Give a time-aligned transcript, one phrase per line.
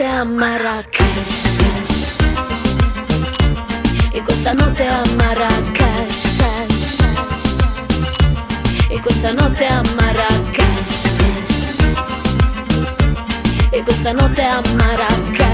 [0.00, 2.16] Notte a Marrakesh.
[4.12, 6.38] E questa notte a Marrakesh.
[8.88, 11.04] E questa notte a Marrakesh.
[13.70, 15.49] E questa notte a Marrakesh.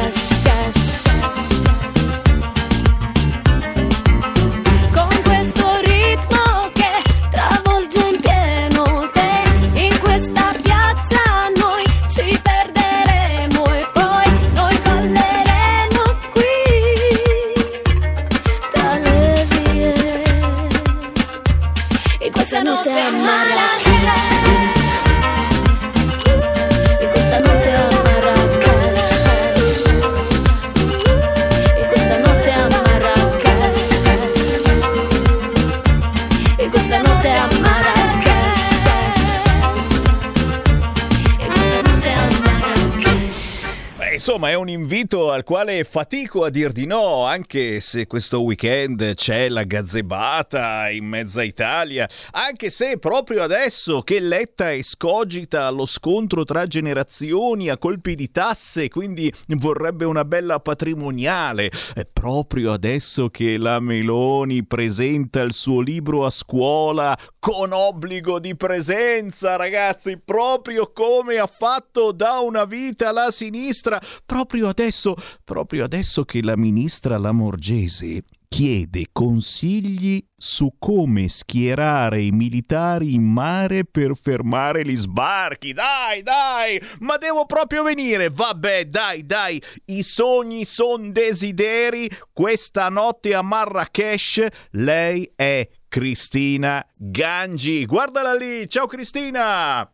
[44.26, 49.14] Insomma, è un invito al quale fatico a dir di no, anche se questo weekend
[49.14, 56.44] c'è la gazzebata in mezza Italia, anche se proprio adesso che Letta escogita lo scontro
[56.44, 63.56] tra generazioni a colpi di tasse, quindi vorrebbe una bella patrimoniale, è proprio adesso che
[63.56, 71.38] la Meloni presenta il suo libro a scuola con obbligo di presenza, ragazzi, proprio come
[71.38, 75.14] ha fatto da una vita la sinistra, proprio adesso,
[75.44, 83.84] proprio adesso che la ministra Lamorgese chiede consigli su come schierare i militari in mare
[83.84, 85.72] per fermare gli sbarchi.
[85.72, 88.28] Dai, dai, ma devo proprio venire.
[88.28, 92.10] Vabbè, dai, dai, i sogni son desideri.
[92.32, 97.86] Questa notte a Marrakesh lei è Cristina Gangi.
[97.86, 98.68] Guardala lì.
[98.68, 99.90] Ciao Cristina.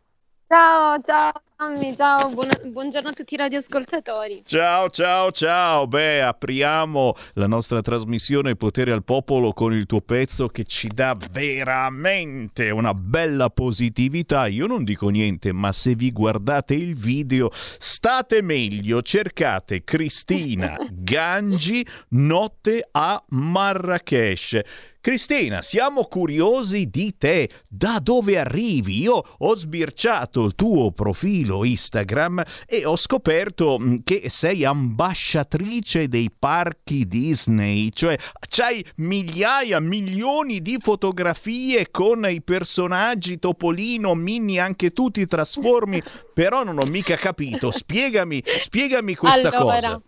[0.47, 4.41] Ciao, ciao Sammy, ciao, buona- buongiorno a tutti i radioascoltatori.
[4.45, 5.87] Ciao, ciao, ciao.
[5.87, 11.15] Beh, apriamo la nostra trasmissione Potere al Popolo con il tuo pezzo che ci dà
[11.31, 14.47] veramente una bella positività.
[14.47, 19.01] Io non dico niente, ma se vi guardate il video state meglio.
[19.01, 24.59] Cercate Cristina Gangi Notte a Marrakesh.
[25.03, 29.01] Cristina, siamo curiosi di te, da dove arrivi?
[29.01, 36.29] Io ho sbirciato il tuo profilo Instagram e ho scoperto mh, che sei ambasciatrice dei
[36.37, 38.17] parchi Disney, cioè
[38.47, 46.01] c'hai migliaia, milioni di fotografie con i personaggi Topolino, Minnie, anche tu ti trasformi,
[46.33, 47.71] però non ho mica capito.
[47.71, 50.01] Spiegami, spiegami questa Allora, cosa.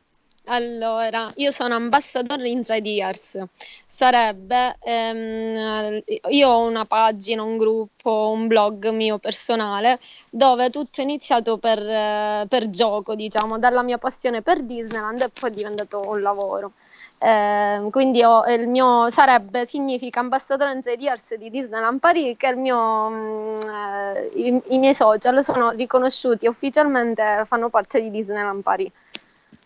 [0.47, 3.44] Allora, io sono ambassador Inside Years.
[3.88, 9.97] Sarebbe, ehm, io ho una pagina, un gruppo, un blog mio personale
[10.30, 15.30] dove tutto è iniziato per, eh, per gioco, diciamo, dalla mia passione per Disneyland e
[15.30, 16.74] poi è diventato un lavoro.
[17.18, 23.09] Eh, quindi ho, il mio sarebbe significa ambassadore Inside Years di Disneyland Paris che mio,
[23.09, 28.91] mh, eh, i, i miei social sono riconosciuti ufficialmente fanno parte di Disneyland Paris.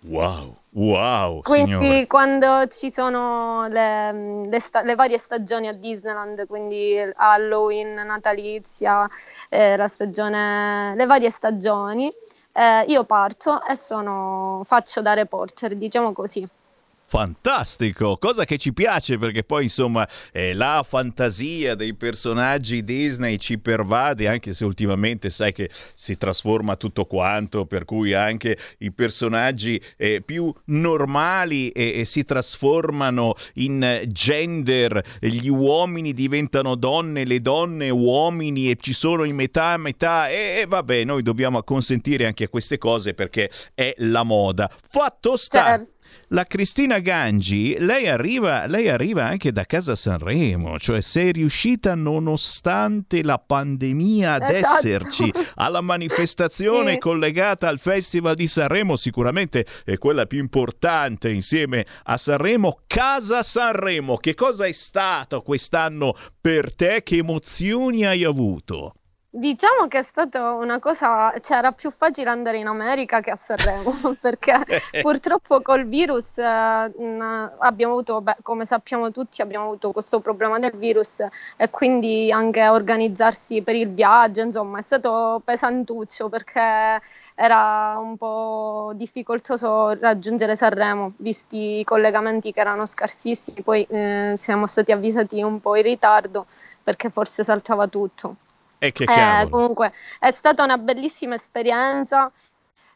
[0.02, 1.42] Wow, wow.
[1.42, 2.08] Quindi signore.
[2.08, 9.08] quando ci sono le, le sta- le varie stagioni a Disneyland, quindi Halloween, natalizia,
[9.50, 12.12] eh, la stagione, le varie stagioni,
[12.54, 16.48] eh, io parto e sono, faccio da reporter, diciamo così.
[17.10, 23.58] Fantastico, cosa che ci piace perché poi insomma eh, la fantasia dei personaggi Disney ci
[23.58, 29.82] pervade anche se ultimamente sai che si trasforma tutto quanto per cui anche i personaggi
[29.98, 38.70] eh, più normali eh, si trasformano in gender, gli uomini diventano donne, le donne uomini
[38.70, 42.78] e ci sono in metà a metà e, e vabbè noi dobbiamo consentire anche queste
[42.78, 44.70] cose perché è la moda.
[44.88, 45.66] Fatto sta...
[45.66, 45.98] Certo.
[46.32, 53.24] La Cristina Gangi, lei arriva, lei arriva anche da casa Sanremo, cioè sei riuscita nonostante
[53.24, 54.78] la pandemia ad Esatto.
[54.78, 56.98] esserci alla manifestazione Sì.
[57.00, 64.18] collegata al Festival di Sanremo, sicuramente è quella più importante insieme a Sanremo, Casa Sanremo.
[64.18, 67.02] Che cosa è stato quest'anno per te?
[67.04, 68.94] Che emozioni hai avuto?
[69.32, 73.36] Diciamo che è stata una cosa, cioè era più facile andare in America che a
[73.36, 74.56] Sanremo, perché
[75.04, 80.72] purtroppo col virus eh, abbiamo avuto, beh, come sappiamo tutti, abbiamo avuto questo problema del
[80.76, 81.24] virus
[81.58, 87.00] e quindi anche organizzarsi per il viaggio, insomma, è stato pesantuccio perché
[87.36, 94.66] era un po' difficoltoso raggiungere Sanremo, visti i collegamenti che erano scarsissimi, poi eh, siamo
[94.66, 96.48] stati avvisati un po' in ritardo
[96.84, 98.36] perché forse saltava tutto.
[98.80, 102.32] E che Eh, comunque è stata una bellissima esperienza.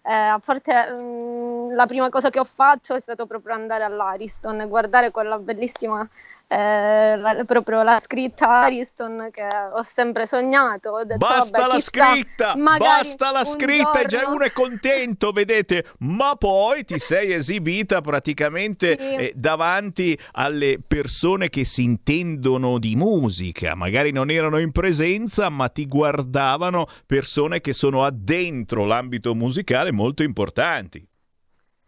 [0.05, 4.61] Eh, a parte mm, la prima cosa che ho fatto è stato proprio andare all'Ariston
[4.61, 6.07] e guardare quella bellissima,
[6.53, 11.01] eh, la- proprio la scritta Ariston che ho sempre sognato.
[11.03, 15.85] Detto, Basta vabbè, la scritta, basta la scritta e già giorno- uno è contento, vedete,
[15.99, 19.15] ma poi ti sei esibita praticamente Sì.
[19.15, 25.69] eh, davanti alle persone che si intendono di musica, magari non erano in presenza, ma
[25.69, 31.03] ti guardavano persone che sono addentro l'ambito musicale molto importanti.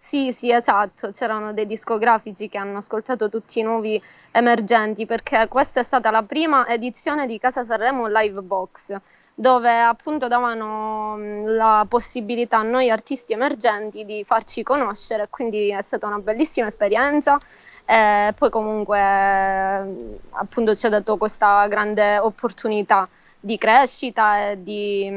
[0.07, 3.99] Sì, sì, esatto, c'erano dei discografici che hanno ascoltato tutti i nuovi
[4.31, 8.95] emergenti perché questa è stata la prima edizione di Casa Sanremo Live Box,
[9.33, 11.15] dove appunto davano
[11.45, 17.39] la possibilità a noi artisti emergenti di farci conoscere, quindi è stata una bellissima esperienza.
[17.87, 23.07] E poi comunque eh, appunto ci ha dato questa grande opportunità
[23.39, 25.09] di crescita e di,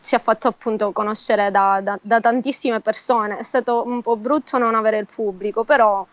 [0.00, 3.38] ci ha fatto appunto conoscere da, da- da tantissime persone.
[3.38, 6.06] È stato un po' brutto non avere il pubblico, però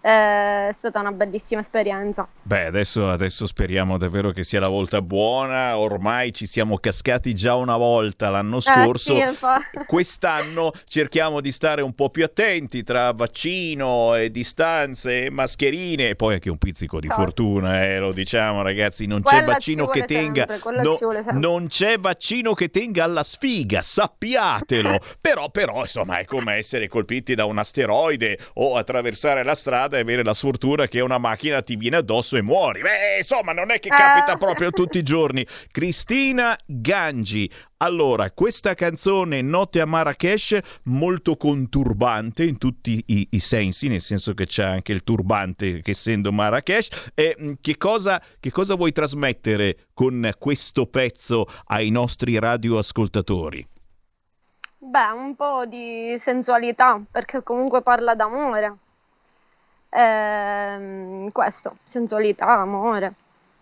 [0.00, 2.26] è stata una bellissima esperienza.
[2.42, 5.76] Beh, adesso, adesso speriamo davvero che sia la volta buona.
[5.78, 9.14] Ormai ci siamo cascati già una volta l'anno scorso.
[9.14, 16.10] Eh, sì, Quest'anno cerchiamo di stare un po' più attenti tra vaccino e distanze, mascherine
[16.10, 17.22] e poi anche un pizzico di Esatto.
[17.22, 21.66] fortuna, eh, lo diciamo ragazzi, non c'è Quella vaccino ci che tenga sempre, no- non
[21.66, 24.98] c'è vaccino che tenga alla sfiga, sappiatelo.
[25.20, 30.00] però però insomma, è come essere colpiti da un asteroide o attraversare la strada e
[30.00, 32.80] avere la sfortuna che una macchina ti viene addosso e muori.
[32.82, 35.46] Beh, insomma, non è che Eh, capita proprio tutti i giorni.
[35.70, 37.50] Cristina Gangi.
[37.78, 44.34] Allora, questa canzone Notte a Marrakesh molto conturbante in tutti i, i sensi, nel senso
[44.34, 47.10] che c'è anche il turbante che essendo Marrakesh.
[47.14, 53.66] E mh, che cosa, che cosa vuoi trasmettere con questo pezzo ai nostri radioascoltatori?
[54.82, 58.76] Beh, un po' di sensualità, perché comunque parla d'amore.
[59.92, 63.14] Ehm, questo, sensualità, amore.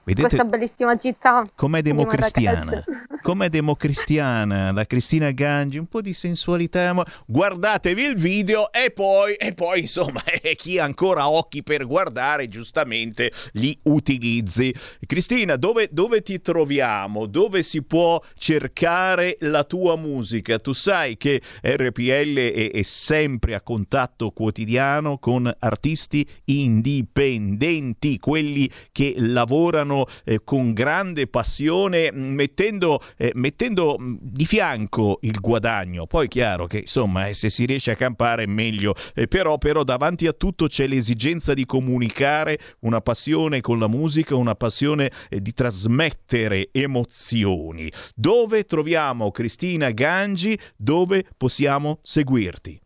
[0.09, 1.45] Vedete Questa bellissima città.
[1.55, 2.83] com'è democristiana?
[3.21, 5.77] Com'è democristiana la Cristina Gangi?
[5.77, 6.95] Un po' di sensualità.
[6.95, 11.87] ma- Guardatevi il video e poi, e poi insomma, eh, chi ha ancora occhi per
[11.87, 14.75] guardare, giustamente li utilizzi.
[15.05, 17.27] Cristina, dove, dove ti troviamo?
[17.27, 20.59] Dove si può cercare la tua musica?
[20.59, 29.13] Tu sai che RPL è, è sempre a contatto quotidiano con artisti indipendenti, quelli che
[29.19, 36.07] lavorano lavorano eh, con grande passione mettendo, eh, mettendo, di fianco il guadagno.
[36.07, 40.27] Poi chiaro che insomma eh, se si riesce a campare meglio, eh, però, però davanti
[40.27, 45.53] a tutto c'è l'esigenza di comunicare una passione con la musica, una passione eh, di
[45.53, 47.91] trasmettere emozioni.
[48.15, 50.59] Dove troviamo Cristina Gangi?
[50.77, 52.81] Dove possiamo seguirti?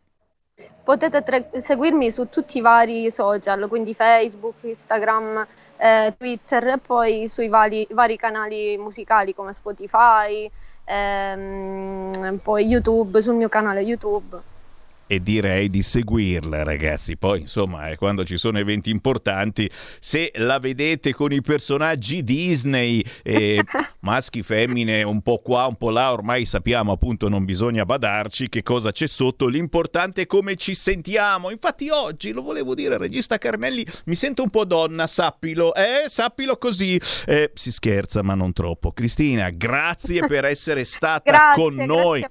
[0.83, 5.47] Potete tre- seguirmi su tutti i vari social, quindi Facebook, Instagram,
[5.77, 10.49] eh, Twitter e poi sui vari, vari canali musicali come Spotify,
[10.83, 14.41] ehm, poi YouTube, sul mio canale YouTube
[15.07, 17.17] e direi di seguirla ragazzi.
[17.17, 19.69] Poi insomma eh, quando ci sono eventi importanti
[19.99, 23.61] se la vedete con i personaggi Disney eh,
[24.01, 28.63] maschi femmine un po' qua un po' là ormai sappiamo appunto non bisogna badarci che
[28.63, 29.47] cosa c'è sotto.
[29.47, 31.49] L'importante è come ci sentiamo.
[31.49, 35.73] Infatti oggi lo volevo dire regista Carnelli mi sento un po' donna sappilo.
[35.75, 36.99] Eh sappilo così.
[37.25, 38.91] Eh, si scherza ma non troppo.
[38.91, 42.25] Cristina grazie per essere stata grazie, con noi.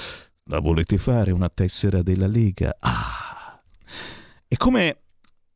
[0.50, 2.74] La volete fare una tessera della Lega?
[2.80, 3.60] Ah!
[4.46, 4.96] È come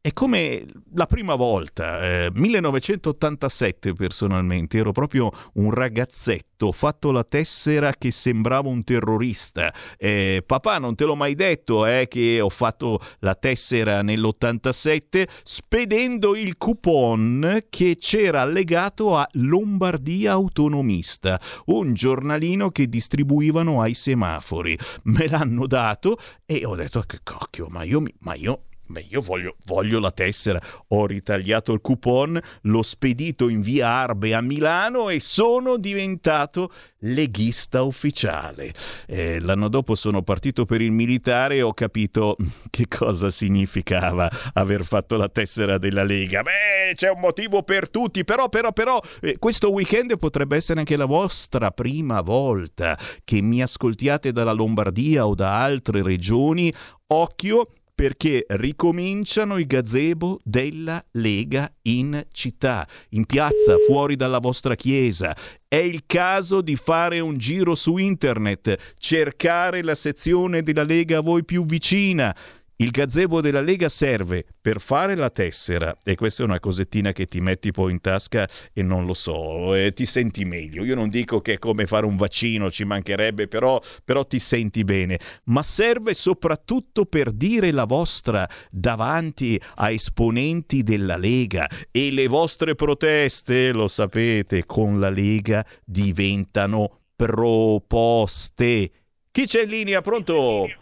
[0.04, 7.22] è come la prima volta, eh, 1987 personalmente, ero proprio un ragazzetto, ho fatto la
[7.22, 9.72] tessera che sembrava un terrorista.
[9.96, 16.34] Eh, papà, non te l'ho mai detto eh, che ho fatto la tessera nell'87 spedendo
[16.34, 24.76] il coupon che c'era allegato a Lombardia Autonomista, un giornalino che distribuivano ai semafori.
[25.04, 29.56] Me l'hanno dato e ho detto che cocchio, ma io, ma io Beh, io voglio,
[29.64, 30.60] voglio, la tessera.
[30.88, 37.82] Ho ritagliato il coupon, l'ho spedito in via Arbe a Milano e sono diventato leghista
[37.84, 38.74] ufficiale.
[39.06, 42.36] Eh, l'anno dopo sono partito per il militare e ho capito
[42.68, 46.42] che cosa significava aver fatto la tessera della Lega.
[46.42, 50.96] Beh, c'è un motivo per tutti, però, però, però, eh, questo weekend potrebbe essere anche
[50.96, 56.70] la vostra prima volta che mi ascoltiate dalla Lombardia o da altre regioni.
[57.06, 57.68] Occhio
[58.02, 65.36] perché ricominciano i gazebo della Lega in città, in piazza, fuori dalla vostra chiesa.
[65.68, 71.22] È il caso di fare un giro su internet, cercare la sezione della Lega a
[71.22, 72.34] voi più vicina.
[72.82, 77.26] Il gazebo della Lega serve per fare la tessera e questa è una cosettina che
[77.26, 80.82] ti metti poi in tasca e non lo so, e ti senti meglio.
[80.82, 84.82] Io non dico che è come fare un vaccino, ci mancherebbe, però, però ti senti
[84.82, 92.26] bene, ma serve soprattutto per dire la vostra davanti a esponenti della Lega e le
[92.26, 98.90] vostre proteste, lo sapete, con la Lega diventano proposte.
[99.30, 100.00] Chi c'è in linea?
[100.00, 100.81] Pronto?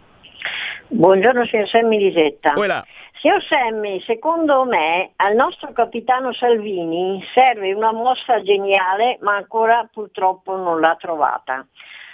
[0.92, 2.54] Buongiorno signor Semmi Lisetta.
[2.54, 2.84] Quella.
[3.20, 10.56] Signor Semmi, secondo me al nostro capitano Salvini serve una mossa geniale ma ancora purtroppo
[10.56, 11.64] non l'ha trovata.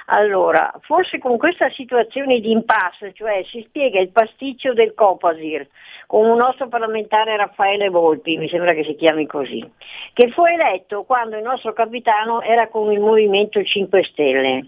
[0.09, 5.67] Allora, forse con questa situazione di impasse, cioè si spiega il pasticcio del Copasir,
[6.07, 9.67] con un nostro parlamentare Raffaele Volpi, mi sembra che si chiami così,
[10.13, 14.67] che fu eletto quando il nostro capitano era con il Movimento 5 Stelle.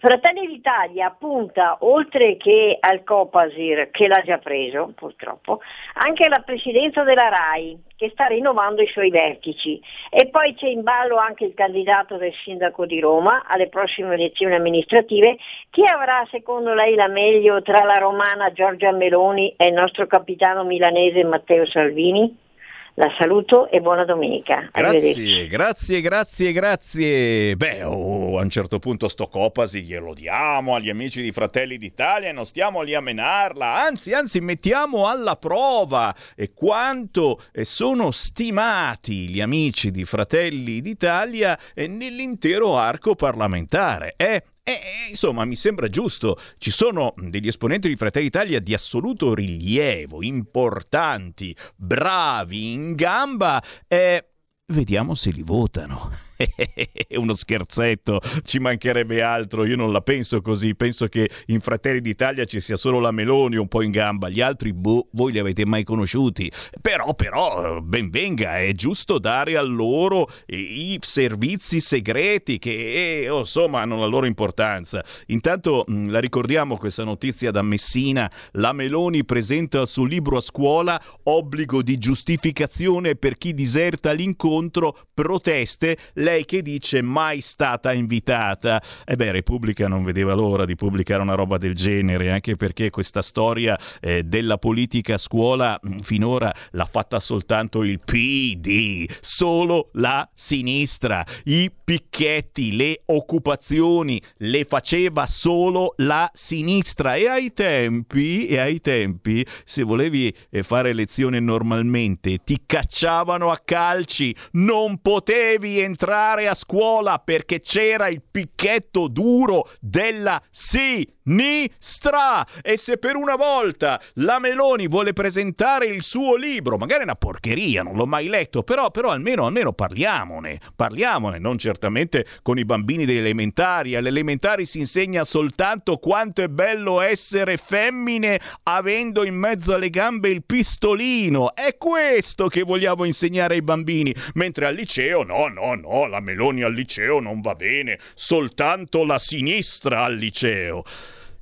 [0.00, 5.60] Fratelli d'Italia punta, oltre che al Copasir, che l'ha già preso purtroppo,
[5.96, 9.78] anche alla presidenza della RAI, che sta rinnovando i suoi vertici.
[10.08, 14.54] E poi c'è in ballo anche il candidato del sindaco di Roma alle prossime elezioni
[14.54, 15.36] amministrative.
[15.68, 20.64] Chi avrà secondo lei la meglio tra la romana Giorgia Meloni e il nostro capitano
[20.64, 22.48] milanese Matteo Salvini?
[22.94, 24.68] La saluto e buona domenica.
[24.72, 27.56] Grazie, grazie, grazie, grazie.
[27.56, 32.28] Beh, oh, a un certo punto sto Copasi glielo diamo agli amici di Fratelli d'Italia
[32.28, 38.10] e non stiamo lì a menarla, anzi, anzi, mettiamo alla prova e quanto eh, sono
[38.10, 44.14] stimati gli amici di Fratelli d'Italia eh, nell'intero arco parlamentare.
[44.16, 44.42] Eh?
[44.70, 46.38] E, insomma, mi sembra giusto.
[46.58, 53.62] Ci sono degli esponenti di Fratelli Italia di assoluto rilievo, importanti, bravi, in gamba.
[53.88, 54.24] E
[54.66, 56.29] vediamo se li votano.
[56.40, 59.66] È uno scherzetto, ci mancherebbe altro.
[59.66, 60.74] Io non la penso così.
[60.74, 64.28] Penso che in Fratelli d'Italia ci sia solo la Meloni un po' in gamba.
[64.30, 66.50] Gli altri, boh, voi li avete mai conosciuti.
[66.80, 73.82] Però, però, ben venga, è giusto dare a loro i servizi segreti che, oh, insomma,
[73.82, 75.04] hanno la loro importanza.
[75.26, 78.30] Intanto la ricordiamo questa notizia da Messina.
[78.52, 84.96] La Meloni presenta il suo libro a scuola obbligo di giustificazione per chi diserta l'incontro,
[85.12, 85.98] proteste,
[86.30, 88.80] lei che dice mai stata invitata.
[89.04, 93.22] E beh, Repubblica non vedeva l'ora di pubblicare una roba del genere, anche perché questa
[93.22, 101.24] storia eh, della politica a scuola finora l'ha fatta soltanto il PD, solo la sinistra.
[101.44, 109.44] I picchetti, le occupazioni le faceva solo la sinistra e ai tempi, e ai tempi
[109.64, 117.18] se volevi eh, fare lezione normalmente ti cacciavano a calci, non potevi entrare a scuola
[117.18, 122.46] perché c'era il picchetto duro della sinistra.
[122.62, 127.14] E se per una volta la Meloni vuole presentare il suo libro, magari è una
[127.14, 132.64] porcheria, non l'ho mai letto, però, però almeno, almeno parliamone, parliamone, non certamente con i
[132.64, 133.96] bambini delle elementari.
[133.96, 140.28] Alle elementari si insegna soltanto quanto è bello essere femmine avendo in mezzo alle gambe
[140.28, 141.54] il pistolino.
[141.54, 146.62] È questo che vogliamo insegnare ai bambini, mentre al liceo no, no, no, la Meloni
[146.62, 150.84] al liceo non va bene, soltanto la sinistra al liceo.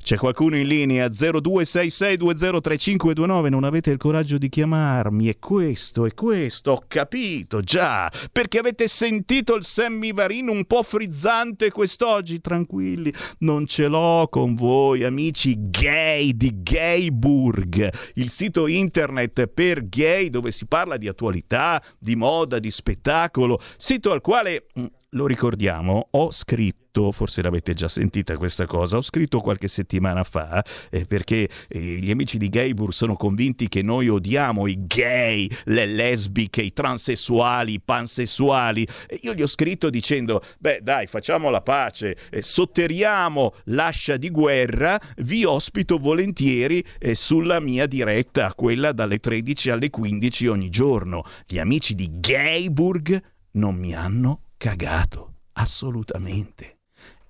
[0.08, 1.06] C'è qualcuno in linea?
[1.08, 8.58] 0266203529, non avete il coraggio di chiamarmi, è questo, è questo, ho capito, già, perché
[8.58, 15.68] avete sentito il semmivarino un po' frizzante quest'oggi, tranquilli, non ce l'ho con voi amici
[15.68, 22.58] gay di Gayburg, il sito internet per gay dove si parla di attualità, di moda,
[22.58, 28.66] di spettacolo, sito al quale mm, lo ricordiamo, ho scritto, forse l'avete già sentita questa
[28.66, 33.68] cosa, ho scritto qualche settimana fa eh, perché eh, gli amici di Gaybur sono convinti
[33.68, 38.86] che noi odiamo i gay, le lesbiche, i transessuali, i pansessuali.
[39.06, 44.28] E io gli ho scritto dicendo, beh dai, facciamo la pace, eh, sotterriamo l'ascia di
[44.28, 51.24] guerra, vi ospito volentieri eh, sulla mia diretta, quella dalle 13 alle 15 ogni giorno.
[51.46, 53.22] Gli amici di Gayburg
[53.52, 56.76] non mi hanno cagato, assolutamente.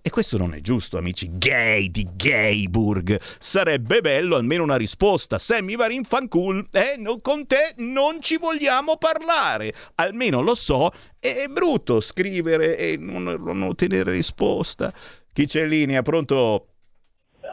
[0.00, 3.20] E questo non è giusto, amici gay di Gayburg.
[3.38, 5.36] Sarebbe bello almeno una risposta.
[5.36, 9.74] Sammy Varin fancool, eh, no, con te non ci vogliamo parlare.
[9.96, 14.90] Almeno lo so, è brutto scrivere e non, non ottenere risposta.
[15.30, 16.00] Chi c'è in linea?
[16.00, 16.68] Pronto?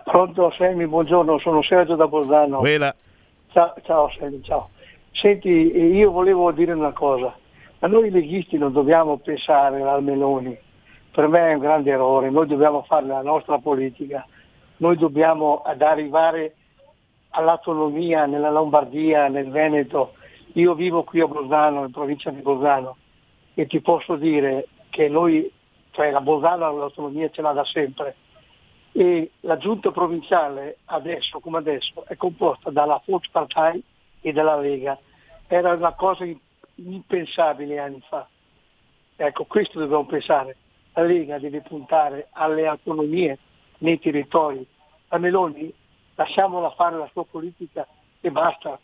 [0.05, 2.61] Pronto Sammy, buongiorno, sono Sergio da Bolzano.
[3.51, 4.69] Ciao, ciao Sammy, ciao.
[5.11, 7.35] Senti, io volevo dire una cosa.
[7.85, 10.57] Ma noi leghisti non dobbiamo pensare al Meloni,
[11.11, 14.25] per me è un grande errore, noi dobbiamo fare la nostra politica,
[14.77, 16.55] noi dobbiamo ad arrivare
[17.29, 20.13] all'autonomia nella Lombardia, nel Veneto.
[20.53, 22.97] Io vivo qui a Bolzano, in provincia di Bolzano,
[23.53, 25.47] e ti posso dire che noi,
[25.91, 28.15] cioè la Bolzano l'autonomia ce l'ha da sempre.
[28.93, 33.83] E la giunta provinciale adesso come adesso è composta dalla Volkspartei
[34.21, 34.97] e dalla Lega.
[35.45, 36.25] Era una cosa
[36.75, 38.27] impensabile anni fa.
[39.15, 40.57] Ecco, questo dobbiamo pensare.
[40.93, 43.37] La Lega deve puntare alle autonomie
[43.79, 44.65] nei territori.
[45.09, 45.73] La Meloni
[46.15, 47.87] lasciamola fare la sua politica
[48.21, 48.79] e basta.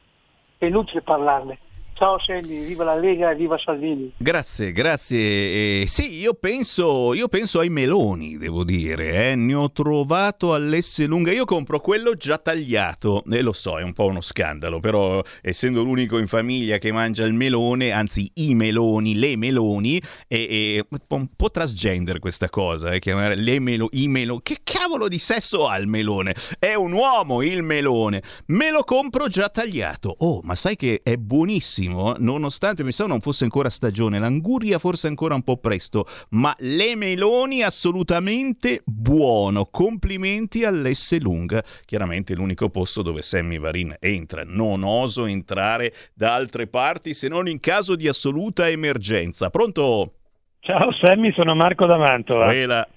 [0.58, 1.60] È inutile parlarne.
[2.02, 4.12] Ciao Sammy, viva la Lega e viva Salvini.
[4.18, 5.20] Grazie, grazie.
[5.20, 9.30] Eh, sì, io penso, io penso ai meloni, devo dire.
[9.30, 9.36] Eh.
[9.36, 11.32] Ne ho trovato all'S lunga.
[11.32, 13.24] Io compro quello già tagliato.
[13.30, 16.92] E eh, lo so, è un po' uno scandalo, però essendo l'unico in famiglia che
[16.92, 23.00] mangia il melone, anzi i meloni, le meloni, è, un po' transgender questa cosa, eh,
[23.00, 24.40] chiamare le melo, i meloni.
[24.42, 26.34] Che cavolo di sesso ha il melone?
[26.58, 28.24] È un uomo il melone.
[28.48, 30.16] Me lo compro già tagliato.
[30.18, 34.80] Oh, ma sai che è buonissimo benissimo, nonostante mi sa non fosse ancora stagione, l'anguria
[34.80, 39.66] forse ancora un po' presto, ma le meloni assolutamente buono.
[39.66, 44.44] Complimenti all'S Lunga, chiaramente l'unico posto dove Sammy Varin entra.
[44.46, 49.50] Non oso entrare da altre parti se non in caso di assoluta emergenza.
[49.50, 50.14] Pronto?
[50.60, 52.46] Ciao Sammy, sono Marco da Mantova.
[52.46, 52.88] Quella.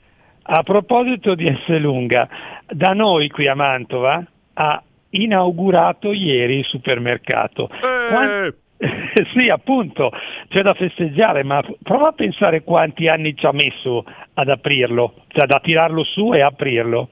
[0.47, 2.29] A proposito di S Lunga,
[2.69, 4.23] da noi qui a Mantova
[4.55, 7.71] ha inaugurato ieri il supermercato.
[7.71, 8.09] Eh.
[8.11, 8.57] Quant-
[9.37, 10.11] sì, appunto,
[10.49, 15.47] c'è da festeggiare, ma prova a pensare quanti anni ci ha messo ad aprirlo, cioè
[15.47, 17.09] da tirarlo su e aprirlo.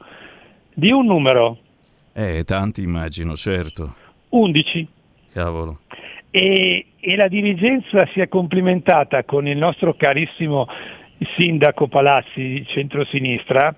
[0.75, 1.59] Di un numero.
[2.13, 3.95] Eh, tanti immagino, certo.
[4.31, 4.89] 11.
[5.33, 5.81] Cavolo.
[6.31, 10.67] E, e la dirigenza si è complimentata con il nostro carissimo
[11.37, 13.75] sindaco Palazzi centrosinistra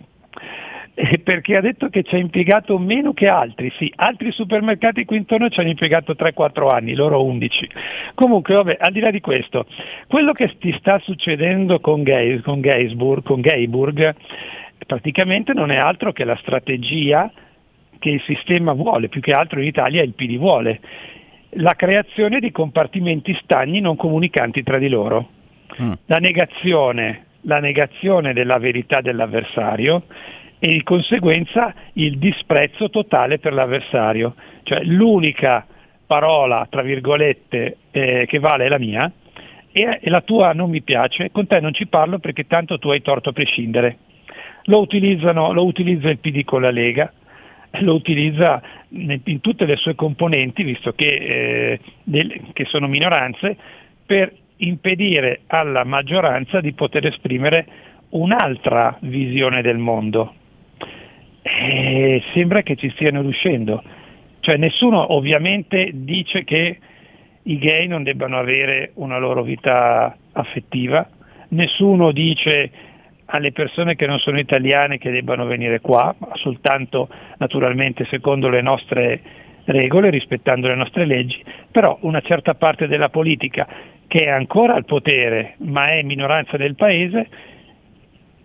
[1.24, 5.48] perché ha detto che ci ha impiegato meno che altri, sì, altri supermercati qui intorno
[5.48, 7.68] ci hanno impiegato 3-4 anni, loro 11.
[8.14, 9.66] Comunque, vabbè, al di là di questo,
[10.06, 14.14] quello che ti sta succedendo con, Geis, con, Geisburg, con Geiburg
[14.86, 17.30] praticamente non è altro che la strategia
[17.98, 20.80] che il sistema vuole, più che altro in Italia il PD vuole,
[21.56, 25.30] la creazione di compartimenti stagni non comunicanti tra di loro.
[25.80, 25.92] Mm.
[26.06, 30.04] La, negazione, la negazione della verità dell'avversario
[30.64, 34.34] e di conseguenza il disprezzo totale per l'avversario.
[34.62, 35.66] Cioè l'unica
[36.06, 39.12] parola, tra virgolette, eh, che vale è la mia
[39.70, 42.88] e, e la tua non mi piace, con te non ci parlo perché tanto tu
[42.88, 43.98] hai torto a prescindere.
[44.64, 47.12] Lo, lo utilizza il PD con la Lega,
[47.80, 53.54] lo utilizza in tutte le sue componenti, visto che, eh, del, che sono minoranze,
[54.06, 57.66] per impedire alla maggioranza di poter esprimere
[58.08, 60.36] un'altra visione del mondo.
[61.46, 63.82] E sembra che ci stiano riuscendo.
[64.40, 66.78] Cioè nessuno ovviamente dice che
[67.42, 71.06] i gay non debbano avere una loro vita affettiva,
[71.48, 72.70] nessuno dice
[73.26, 79.20] alle persone che non sono italiane che debbano venire qua, soltanto naturalmente secondo le nostre
[79.64, 83.66] regole, rispettando le nostre leggi, però una certa parte della politica
[84.06, 87.28] che è ancora al potere ma è minoranza del paese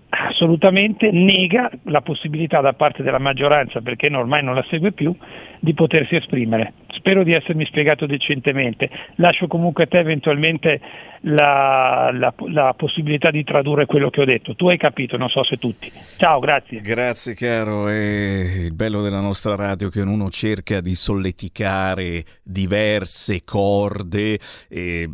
[0.09, 5.15] assolutamente nega la possibilità da parte della maggioranza, perché ormai non la segue più,
[5.59, 6.73] di potersi esprimere.
[6.89, 8.89] Spero di essermi spiegato decentemente.
[9.15, 10.79] Lascio comunque a te eventualmente
[11.21, 14.55] la, la, la, possibilità di tradurre quello che ho detto.
[14.55, 15.91] Tu hai capito, non so se tutti.
[16.17, 16.81] Ciao, grazie.
[16.81, 24.39] Grazie caro, è il bello della nostra radio che uno cerca di solleticare diverse corde
[24.69, 25.09] e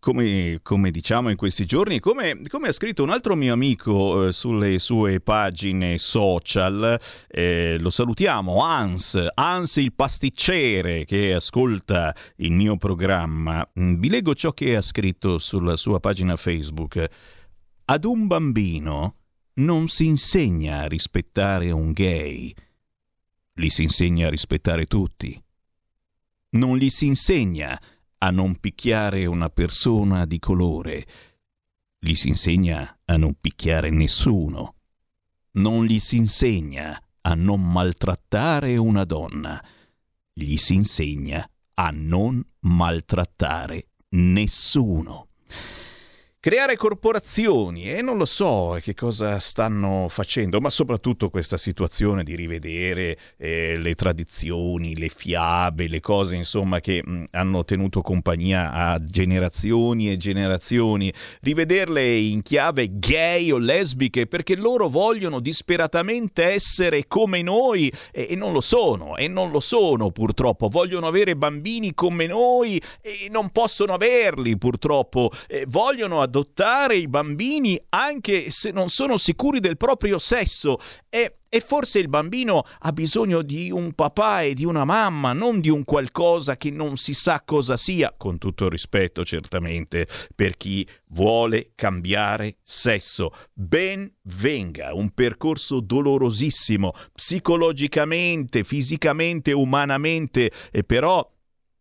[0.00, 4.32] come, come, diciamo in questi giorni, come, come, ha scritto un altro mio amico eh,
[4.32, 12.76] sulle sue pagine social, eh, lo salutiamo, Hans, Hans il pasticcere che ascolta il mio
[12.76, 13.68] programma.
[13.78, 17.06] Mm, vi leggo ciò che ha scritto sulla sua pagina Facebook.
[17.84, 19.16] Ad un bambino
[19.54, 22.54] non si insegna a rispettare un gay,
[23.52, 25.40] gli si insegna a rispettare tutti.
[26.52, 27.78] Non gli si insegna
[28.22, 31.06] a non picchiare una persona di colore.
[31.98, 34.76] Gli si insegna a non picchiare nessuno.
[35.52, 39.62] Non gli si insegna a non maltrattare una donna.
[40.32, 45.28] Gli si insegna a non maltrattare nessuno.
[46.42, 52.34] Creare corporazioni e non lo so che cosa stanno facendo, ma soprattutto questa situazione di
[52.34, 59.04] rivedere eh, le tradizioni, le fiabe, le cose insomma che mh, hanno tenuto compagnia a
[59.04, 67.42] generazioni e generazioni, rivederle in chiave gay o lesbiche perché loro vogliono disperatamente essere come
[67.42, 72.26] noi e, e non lo sono, e non lo sono purtroppo, vogliono avere bambini come
[72.26, 79.16] noi e non possono averli purtroppo, eh, vogliono adottare i bambini anche se non sono
[79.16, 84.54] sicuri del proprio sesso e, e forse il bambino ha bisogno di un papà e
[84.54, 88.68] di una mamma, non di un qualcosa che non si sa cosa sia, con tutto
[88.68, 93.32] rispetto certamente per chi vuole cambiare sesso.
[93.52, 101.28] Ben venga, un percorso dolorosissimo, psicologicamente, fisicamente, umanamente, e però,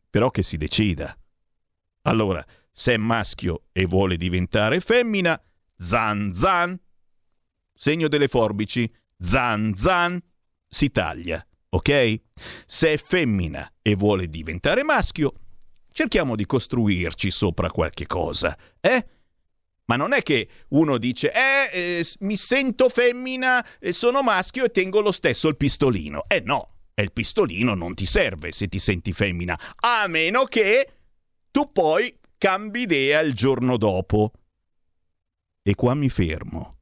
[0.09, 1.15] però che si decida.
[2.03, 2.43] Allora,
[2.79, 5.37] se è maschio e vuole diventare femmina,
[5.77, 6.79] zan zan.
[7.73, 10.17] Segno delle forbici, zan zan,
[10.65, 12.21] si taglia, ok?
[12.65, 15.33] Se è femmina e vuole diventare maschio,
[15.91, 19.07] cerchiamo di costruirci sopra qualche cosa, eh?
[19.87, 24.71] Ma non è che uno dice, eh, eh mi sento femmina, e sono maschio e
[24.71, 26.23] tengo lo stesso il pistolino.
[26.29, 30.93] Eh no, e il pistolino non ti serve se ti senti femmina, a meno che
[31.51, 34.31] tu poi cambi idea il giorno dopo.
[35.61, 36.77] E qua mi fermo.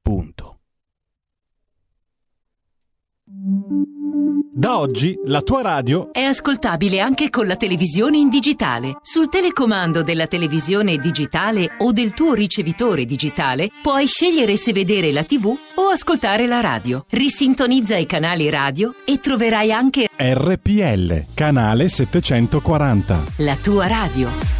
[0.00, 0.58] Punto.
[4.52, 8.98] Da oggi la tua radio è ascoltabile anche con la televisione in digitale.
[9.00, 15.24] Sul telecomando della televisione digitale o del tuo ricevitore digitale puoi scegliere se vedere la
[15.24, 17.06] TV o ascoltare la radio.
[17.08, 23.24] Risintonizza i canali radio e troverai anche RPL, canale 740.
[23.36, 24.59] La tua radio.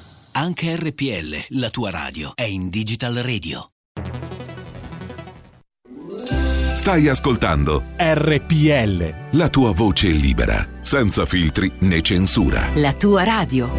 [0.33, 3.73] Anche RPL, la tua radio, è in Digital Radio.
[6.73, 9.35] Stai ascoltando RPL.
[9.37, 12.73] La tua voce libera, senza filtri né censura.
[12.75, 13.69] La tua radio.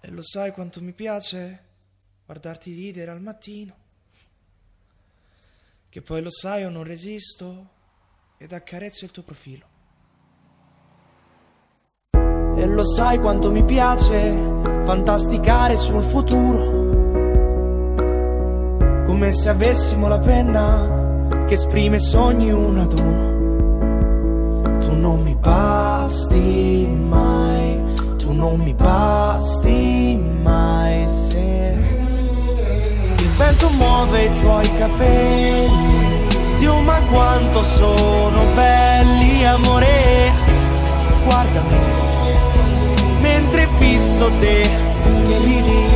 [0.00, 1.66] E lo sai quanto mi piace
[2.26, 3.76] guardarti ridere al mattino.
[5.88, 7.70] Che poi lo sai o non resisto
[8.38, 9.67] ed accarezzo il tuo profilo.
[12.58, 14.34] E lo sai quanto mi piace
[14.82, 16.76] fantasticare sul futuro.
[19.06, 24.78] Come se avessimo la penna che esprime sogni uno ad uno.
[24.80, 27.80] Tu non mi basti mai,
[28.16, 31.76] tu non mi basti mai se
[33.18, 36.26] il vento muove i tuoi capelli.
[36.56, 40.32] Dio ma quanto sono belli, amore.
[41.24, 41.97] Guardami
[43.78, 44.86] fisso te
[45.28, 45.86] che ridi,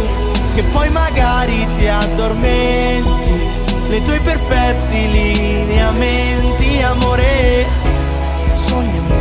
[0.54, 3.50] che poi magari ti addormenti,
[3.88, 7.66] nei tuoi perfetti lineamenti, amore,
[8.50, 9.20] sognami.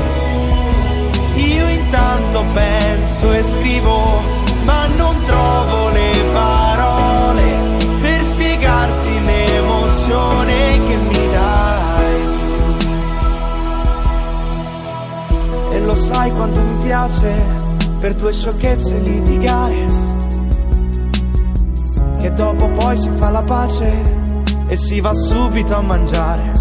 [1.33, 4.21] Io intanto penso e scrivo,
[4.63, 12.21] ma non trovo le parole per spiegarti l'emozione che mi dai
[12.77, 12.89] tu.
[15.71, 17.60] E lo sai quanto mi piace
[18.01, 19.85] per due sciocchezze litigare.
[22.19, 23.93] Che dopo poi si fa la pace
[24.67, 26.51] e si va subito a mangiare.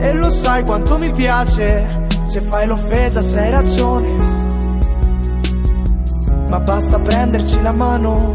[0.00, 4.08] E lo sai quanto mi piace, se fai l'offesa se hai ragione.
[6.48, 8.32] Ma basta prenderci la mano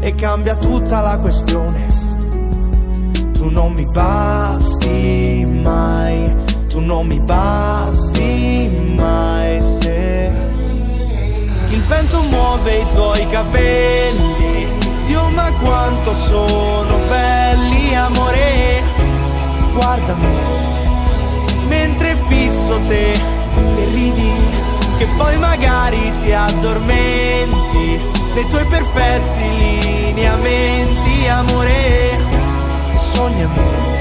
[0.00, 1.86] e cambia tutta la questione.
[3.34, 6.34] Tu non mi basti mai,
[6.72, 10.32] tu non mi basti mai se
[11.68, 14.78] il vento muove i tuoi capelli.
[15.04, 18.82] Dio ma quanto sono belli, amore.
[19.70, 20.40] Guardami
[21.66, 24.32] mentre fisso te e ridi,
[24.96, 28.00] che poi magari ti addormenti
[28.32, 32.18] nei tuoi perfetti lineamenti, amore.
[32.96, 33.91] Sognami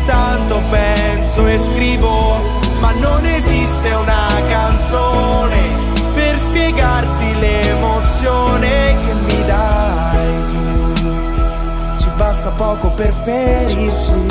[0.00, 2.38] io intanto penso e scrivo,
[2.80, 11.98] ma non esiste una canzone per spiegarti l'emozione che mi dai tu.
[11.98, 14.26] Ci basta poco per ferirci,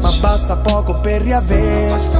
[0.00, 2.10] ma basta poco per riaverci.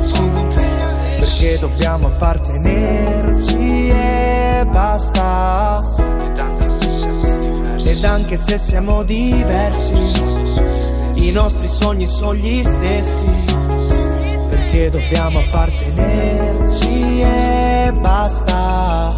[1.18, 5.82] Perché dobbiamo appartenerci e basta.
[7.84, 10.31] Ed anche se siamo diversi
[11.32, 13.26] i nostri sogni sono gli stessi,
[14.50, 19.16] perché dobbiamo appartenerci e basta.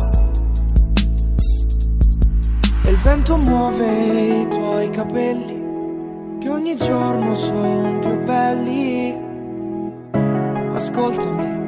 [2.85, 9.19] E il vento muove i tuoi capelli, che ogni giorno sono più belli.
[10.73, 11.63] Ascoltami,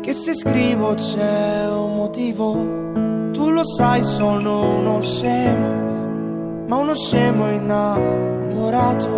[0.00, 5.91] che se scrivo c'è un motivo, tu lo sai, sono uno scemo,
[6.72, 9.10] ma uno scemo innamorato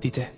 [0.00, 0.34] di te.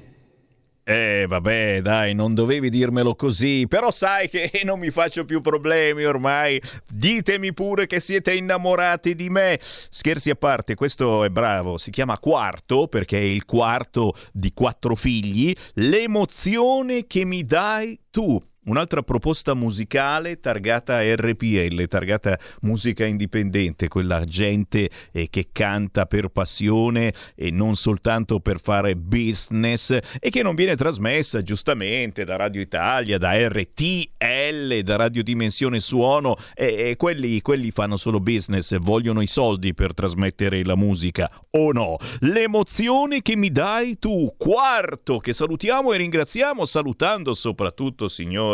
[0.84, 6.04] Eh, vabbè, dai, non dovevi dirmelo così, però sai che non mi faccio più problemi
[6.04, 6.60] ormai.
[6.86, 9.58] Ditemi pure che siete innamorati di me.
[9.88, 14.94] Scherzi a parte, questo è bravo, si chiama Quarto perché è il quarto di quattro
[14.94, 15.54] figli.
[15.76, 18.38] L'emozione che mi dai tu.
[18.68, 27.14] Un'altra proposta musicale targata RPL, targata musica indipendente, quella gente eh, che canta per passione
[27.34, 33.16] e non soltanto per fare business e che non viene trasmessa giustamente da Radio Italia,
[33.16, 39.26] da RTL, da Radio Dimensione Suono e, e quelli, quelli fanno solo business, vogliono i
[39.26, 41.96] soldi per trasmettere la musica o no?
[42.20, 48.08] L'emozione che mi dai tu, quarto, che salutiamo e ringraziamo salutando soprattutto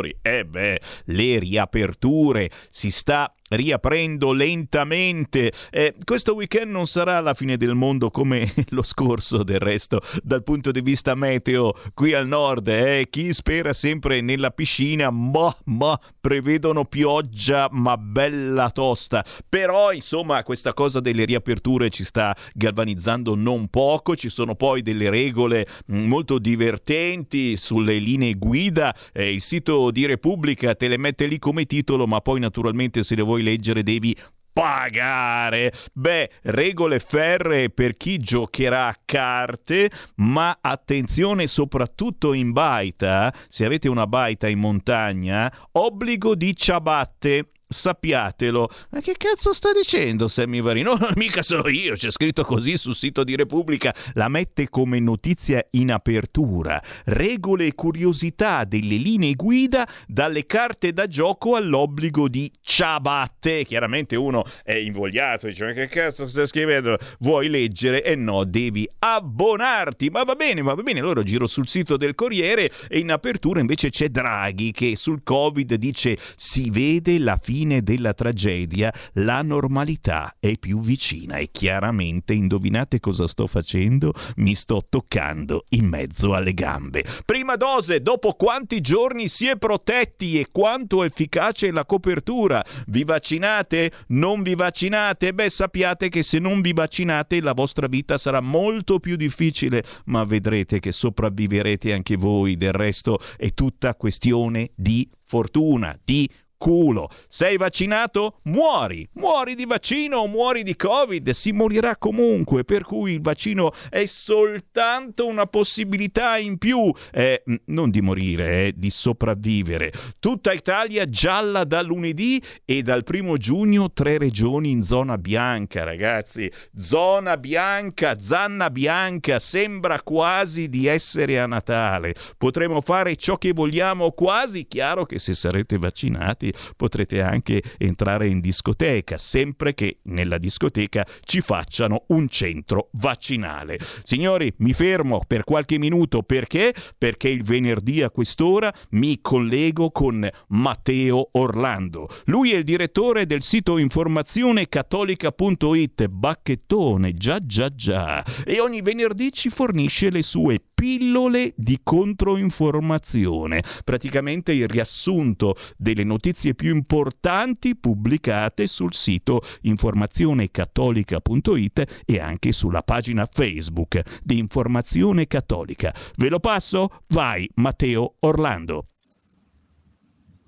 [0.05, 5.53] signori eh beh, le riaperture, si sta riaprendo lentamente.
[5.71, 10.43] Eh, questo weekend non sarà la fine del mondo come lo scorso, del resto, dal
[10.43, 12.69] punto di vista meteo qui al nord.
[12.69, 13.07] Eh.
[13.11, 19.25] Chi spera sempre nella piscina, ma, ma prevedono pioggia, ma bella tosta.
[19.49, 24.17] Però, insomma, questa cosa delle riaperture ci sta galvanizzando non poco.
[24.17, 28.95] Ci sono poi delle regole mm, molto divertenti sulle linee guida.
[29.13, 33.15] Eh, il sito di Repubblica te le mette lì come titolo, ma poi naturalmente se
[33.15, 34.17] le vuoi leggere devi
[34.55, 35.73] pagare.
[35.93, 43.89] Beh, regole ferree per chi giocherà a carte, ma attenzione soprattutto in baita, se avete
[43.89, 48.71] una baita in montagna, obbligo di ciabatte sappiatelo.
[48.91, 50.93] Ma che cazzo sta dicendo Sammy Varino?
[51.05, 55.67] No, mica sono io, c'è scritto così sul sito di Repubblica, la mette come notizia
[55.71, 56.81] in apertura.
[57.07, 63.65] Regole e curiosità delle linee guida dalle carte da gioco all'obbligo di ciabatte.
[63.65, 66.97] Chiaramente uno è invogliato, dice ma che cazzo stai scrivendo?
[67.19, 68.03] Vuoi leggere?
[68.05, 70.11] E eh no, devi abbonarti.
[70.11, 71.01] Ma va bene, ma va bene.
[71.01, 75.75] Allora giro sul sito del Corriere e in apertura invece c'è Draghi che sul Covid
[75.75, 82.35] dice si vede la fine fine della tragedia la normalità è più vicina e chiaramente
[82.35, 84.13] indovinate cosa sto facendo?
[84.37, 87.05] Mi sto toccando in mezzo alle gambe.
[87.25, 92.63] Prima dose, dopo quanti giorni si è protetti e quanto efficace è la copertura?
[92.89, 93.91] Vi vaccinate?
[94.09, 95.33] Non vi vaccinate?
[95.33, 100.25] Beh, sappiate che se non vi vaccinate la vostra vita sarà molto più difficile, ma
[100.25, 102.59] vedrete che sopravviverete anche voi.
[102.59, 107.11] Del resto è tutta questione di fortuna, di culo.
[107.29, 108.41] Sei vaccinato?
[108.45, 109.09] Muori.
[109.15, 111.31] Muori di vaccino o muori di Covid.
[111.31, 116.93] Si morirà comunque, per cui il vaccino è soltanto una possibilità in più.
[117.13, 119.93] Eh, non di morire, eh, di sopravvivere.
[120.19, 126.51] Tutta Italia gialla da lunedì e dal primo giugno tre regioni in zona bianca, ragazzi.
[126.77, 132.15] Zona bianca, zanna bianca, sembra quasi di essere a Natale.
[132.37, 136.44] Potremo fare ciò che vogliamo quasi, chiaro che se sarete vaccinati
[136.77, 143.79] potrete anche entrare in discoteca, sempre che nella discoteca ci facciano un centro vaccinale.
[144.03, 146.75] Signori, mi fermo per qualche minuto perché?
[146.99, 152.09] Perché il venerdì a quest'ora mi collego con Matteo Orlando.
[152.25, 159.51] Lui è il direttore del sito informazionecattolica.it, bacchettone, già già già, e ogni venerdì ci
[159.51, 168.93] fornisce le sue pillole di controinformazione, praticamente il riassunto delle notizie più importanti pubblicate sul
[168.93, 175.95] sito informazionecattolica.it e anche sulla pagina Facebook di Informazione Cattolica.
[176.17, 176.91] Ve lo passo?
[177.07, 178.89] Vai, Matteo Orlando.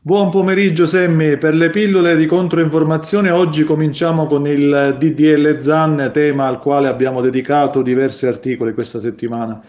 [0.03, 6.47] Buon pomeriggio Semmi, per le pillole di controinformazione oggi cominciamo con il DDL ZAN, tema
[6.47, 9.63] al quale abbiamo dedicato diversi articoli questa settimana.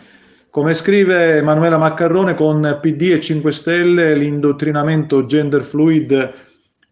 [0.49, 6.33] Come scrive Emanuela Maccarrone, con PD e 5 Stelle l'indottrinamento gender fluid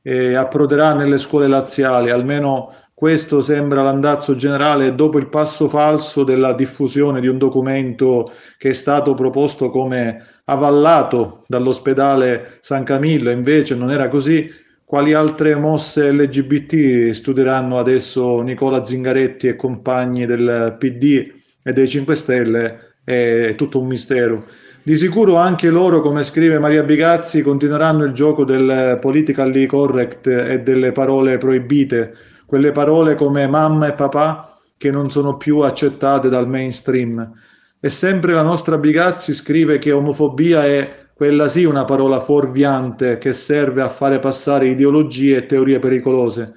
[0.03, 6.53] eh, approderà nelle scuole laziali, almeno questo sembra l'andazzo generale dopo il passo falso della
[6.53, 13.89] diffusione di un documento che è stato proposto come avallato dall'ospedale San Camillo, invece non
[13.89, 14.49] era così.
[14.83, 21.31] Quali altre mosse LGBT studieranno adesso Nicola Zingaretti e compagni del PD
[21.63, 22.94] e dei 5 Stelle?
[23.05, 24.45] È tutto un mistero.
[24.83, 30.59] Di sicuro anche loro, come scrive Maria Bigazzi, continueranno il gioco del politically correct e
[30.59, 32.13] delle parole proibite,
[32.45, 37.31] quelle parole come mamma e papà che non sono più accettate dal mainstream.
[37.79, 43.31] E sempre la nostra Bigazzi scrive che omofobia è quella sì una parola fuorviante che
[43.31, 46.53] serve a fare passare ideologie e teorie pericolose.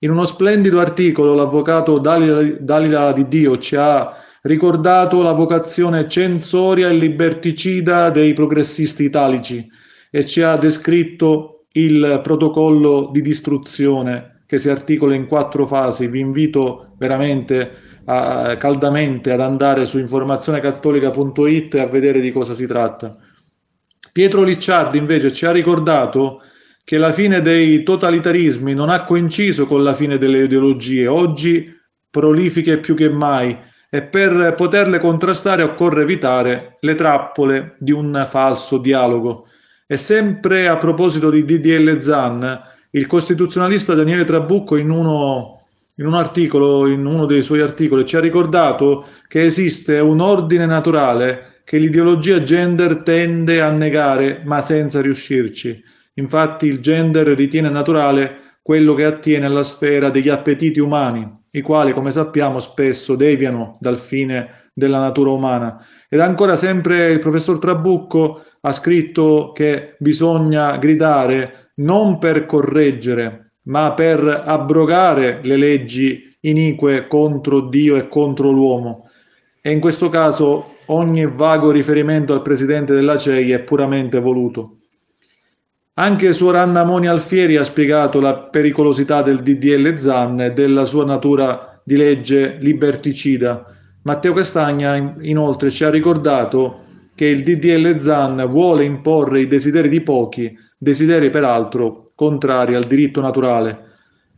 [0.00, 6.88] In uno splendido articolo l'avvocato Dalila, Dalila Di Dio ci ha ricordato la vocazione censoria
[6.88, 9.68] e liberticida dei progressisti italici
[10.10, 16.08] e ci ha descritto il protocollo di distruzione che si articola in quattro fasi.
[16.08, 17.70] Vi invito veramente
[18.06, 23.16] a, caldamente ad andare su informazionecattolica.it e a vedere di cosa si tratta.
[24.12, 26.42] Pietro Licciardi invece ci ha ricordato
[26.82, 31.72] che la fine dei totalitarismi non ha coinciso con la fine delle ideologie, oggi
[32.10, 33.56] prolifiche più che mai
[33.90, 39.48] e per poterle contrastare occorre evitare le trappole di un falso dialogo.
[39.86, 46.14] E sempre a proposito di DDL Zan, il costituzionalista Daniele Trabucco in uno, in un
[46.14, 51.78] articolo, in uno dei suoi articoli, ci ha ricordato che esiste un ordine naturale che
[51.78, 55.82] l'ideologia gender tende a negare, ma senza riuscirci.
[56.14, 61.92] Infatti il gender ritiene naturale quello che attiene alla sfera degli appetiti umani, i quali,
[61.92, 65.84] come sappiamo, spesso deviano dal fine della natura umana.
[66.08, 73.92] Ed ancora sempre il professor Trabucco ha scritto che bisogna gridare non per correggere, ma
[73.94, 79.08] per abrogare le leggi inique contro Dio e contro l'uomo.
[79.60, 84.79] E in questo caso ogni vago riferimento al presidente della CEI è puramente voluto.
[86.00, 91.04] Anche suor Anna Moni Alfieri ha spiegato la pericolosità del DDL Zan e della sua
[91.04, 93.66] natura di legge liberticida.
[94.04, 96.78] Matteo Castagna inoltre ci ha ricordato
[97.14, 103.20] che il DDL Zan vuole imporre i desideri di pochi, desideri peraltro contrari al diritto
[103.20, 103.88] naturale.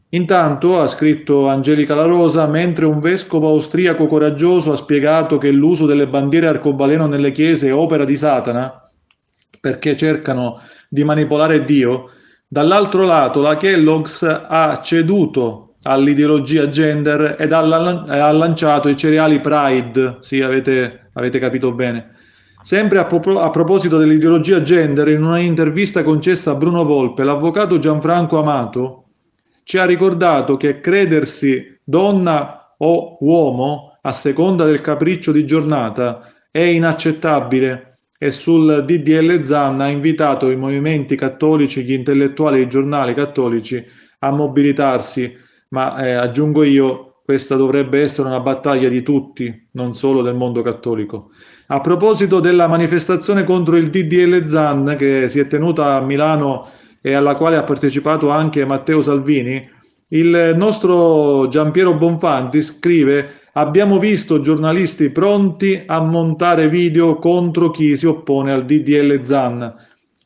[0.09, 5.87] Intanto, ha scritto Angelica La Rosa, mentre un vescovo austriaco coraggioso ha spiegato che l'uso
[5.87, 8.82] delle bandiere arcobaleno nelle chiese è opera di Satana,
[9.63, 12.11] perché cercano di manipolare Dio,
[12.49, 20.41] dall'altro lato la Kellogg's ha ceduto all'ideologia gender ed ha, lanciato i cereali Pride, sì,
[20.41, 22.11] avete, avete capito bene.
[22.61, 27.79] Sempre a, pro- a, proposito dell'ideologia gender, in una intervista concessa a Bruno Volpe, l'avvocato
[27.79, 29.05] Gianfranco Amato
[29.63, 36.59] ci ha ricordato che credersi donna o uomo, a seconda del capriccio di giornata, è
[36.59, 37.91] inaccettabile
[38.23, 43.85] e sul DDL Zan ha invitato i movimenti cattolici, gli intellettuali e i giornali cattolici
[44.20, 45.37] a mobilitarsi,
[45.70, 50.62] ma eh, aggiungo io, questa dovrebbe essere una battaglia di tutti, non solo del mondo
[50.62, 51.33] cattolico.
[51.66, 56.68] A proposito della manifestazione contro il DDL Zan che si è tenuta a Milano
[57.01, 59.68] e alla quale ha partecipato anche Matteo Salvini,
[60.11, 68.07] il nostro Giampiero Bonfanti scrive abbiamo visto giornalisti pronti a montare video contro chi si
[68.07, 69.75] oppone al DDL Zan.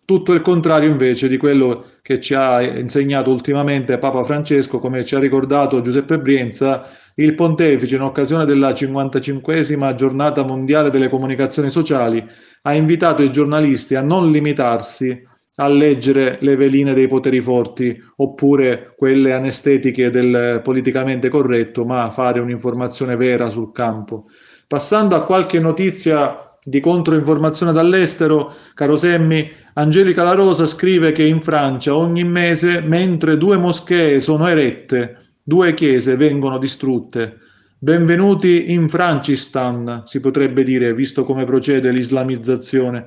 [0.04, 5.16] Tutto il contrario invece di quello che ci ha insegnato ultimamente Papa Francesco, come ci
[5.16, 12.24] ha ricordato Giuseppe Brienza, il pontefice in occasione della 55esima giornata mondiale delle comunicazioni sociali
[12.62, 15.20] ha invitato i giornalisti a non limitarsi
[15.56, 22.40] a leggere le veline dei poteri forti oppure quelle anestetiche del politicamente corretto, ma fare
[22.40, 24.26] un'informazione vera sul campo.
[24.66, 31.40] Passando a qualche notizia di controinformazione dall'estero, caro Semmi, Angelica La Rosa scrive che in
[31.40, 37.38] Francia ogni mese, mentre due moschee sono erette, due chiese vengono distrutte.
[37.78, 43.04] Benvenuti in Francistan, si potrebbe dire, visto come procede l'islamizzazione.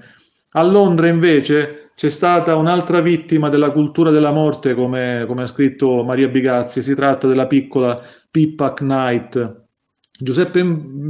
[0.52, 6.02] A Londra invece c'è stata un'altra vittima della cultura della morte, come, come ha scritto
[6.06, 9.66] Maria Bigazzi, si tratta della piccola Pippa Knight.
[10.18, 10.64] Giuseppe,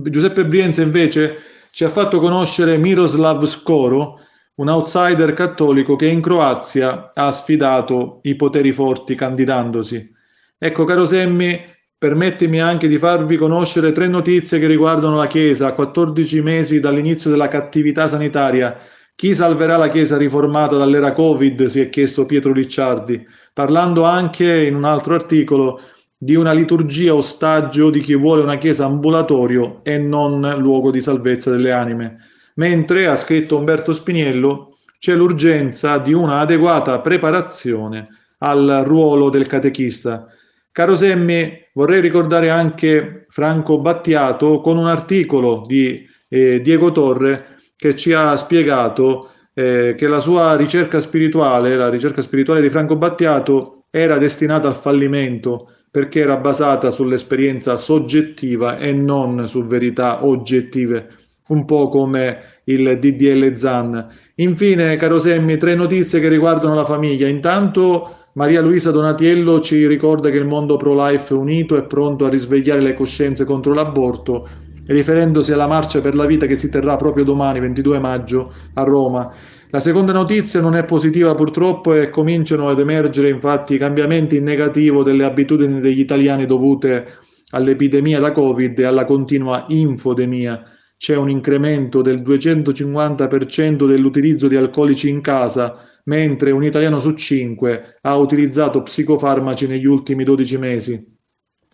[0.05, 1.37] Giuseppe Brienza invece
[1.69, 4.19] ci ha fatto conoscere Miroslav Skoro,
[4.55, 10.11] un outsider cattolico che in Croazia ha sfidato i poteri forti candidandosi.
[10.57, 11.65] Ecco, caro Semmi,
[11.99, 17.29] permettimi anche di farvi conoscere tre notizie che riguardano la Chiesa a 14 mesi dall'inizio
[17.29, 18.75] della cattività sanitaria.
[19.19, 21.65] Chi salverà la Chiesa riformata dall'era Covid?
[21.65, 25.81] si è chiesto Pietro Ricciardi, parlando anche in un altro articolo
[26.17, 31.51] di una liturgia ostaggio di chi vuole una chiesa ambulatorio e non luogo di salvezza
[31.51, 32.19] delle anime.
[32.53, 38.07] Mentre, ha scritto Umberto Spiniello, c'è l'urgenza di una adeguata preparazione
[38.37, 40.27] al ruolo del catechista.
[40.71, 47.95] Caro Semmi, vorrei ricordare anche Franco Battiato con un articolo di eh, Diego Torre che
[47.95, 53.85] ci ha spiegato eh, che la sua ricerca spirituale, la ricerca spirituale di Franco Battiato,
[53.89, 61.07] era destinata al fallimento perché era basata sull'esperienza soggettiva e non su verità oggettive,
[61.47, 64.09] un po' come il DDL Zan.
[64.35, 67.29] Infine, caro Semmi, tre notizie che riguardano la famiglia.
[67.29, 72.29] Intanto Maria Luisa Donatiello ci ricorda che il mondo pro-life è unito e pronto a
[72.29, 74.47] risvegliare le coscienze contro l'aborto,
[74.89, 79.31] riferendosi alla marcia per la vita che si terrà proprio domani, 22 maggio, a Roma.
[79.69, 84.43] La seconda notizia non è positiva purtroppo e cominciano ad emergere infatti i cambiamenti in
[84.43, 87.07] negativo delle abitudini degli italiani dovute
[87.51, 90.63] all'epidemia da Covid e alla continua infodemia.
[90.97, 97.99] C'è un incremento del 250% dell'utilizzo di alcolici in casa, mentre un italiano su cinque
[98.01, 101.17] ha utilizzato psicofarmaci negli ultimi 12 mesi.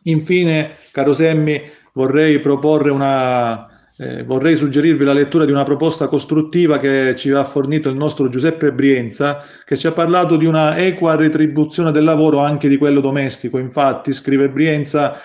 [0.04, 1.62] Infine, caro Semmi,
[1.96, 3.68] vorrei proporre una,
[3.98, 8.28] eh, vorrei suggerirvi la lettura di una proposta costruttiva che ci ha fornito il nostro
[8.28, 13.00] Giuseppe Brienza, che ci ha parlato di una equa retribuzione del lavoro anche di quello
[13.00, 13.58] domestico.
[13.58, 15.18] Infatti, scrive Brienza,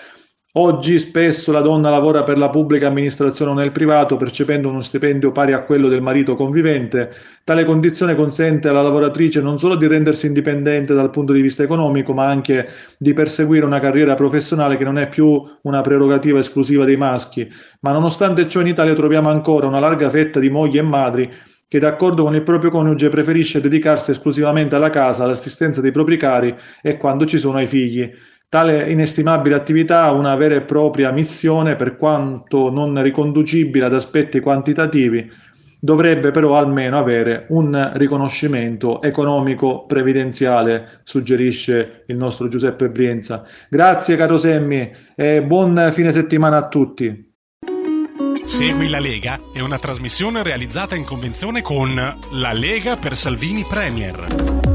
[0.55, 5.31] Oggi spesso la donna lavora per la pubblica amministrazione o nel privato percependo uno stipendio
[5.31, 7.09] pari a quello del marito convivente.
[7.45, 12.13] Tale condizione consente alla lavoratrice non solo di rendersi indipendente dal punto di vista economico,
[12.13, 16.97] ma anche di perseguire una carriera professionale che non è più una prerogativa esclusiva dei
[16.97, 17.49] maschi.
[17.79, 21.31] Ma nonostante ciò in Italia troviamo ancora una larga fetta di mogli e madri
[21.65, 26.53] che d'accordo con il proprio coniuge preferisce dedicarsi esclusivamente alla casa, all'assistenza dei propri cari
[26.81, 28.11] e quando ci sono i figli.
[28.51, 35.31] Tale inestimabile attività una vera e propria missione, per quanto non riconducibile ad aspetti quantitativi,
[35.79, 43.45] dovrebbe però almeno avere un riconoscimento economico previdenziale, suggerisce il nostro Giuseppe Brienza.
[43.69, 47.33] Grazie caro Semmi e buon fine settimana a tutti.
[48.43, 54.70] Segui la Lega è una trasmissione realizzata in convenzione con La Lega per Salvini Premier.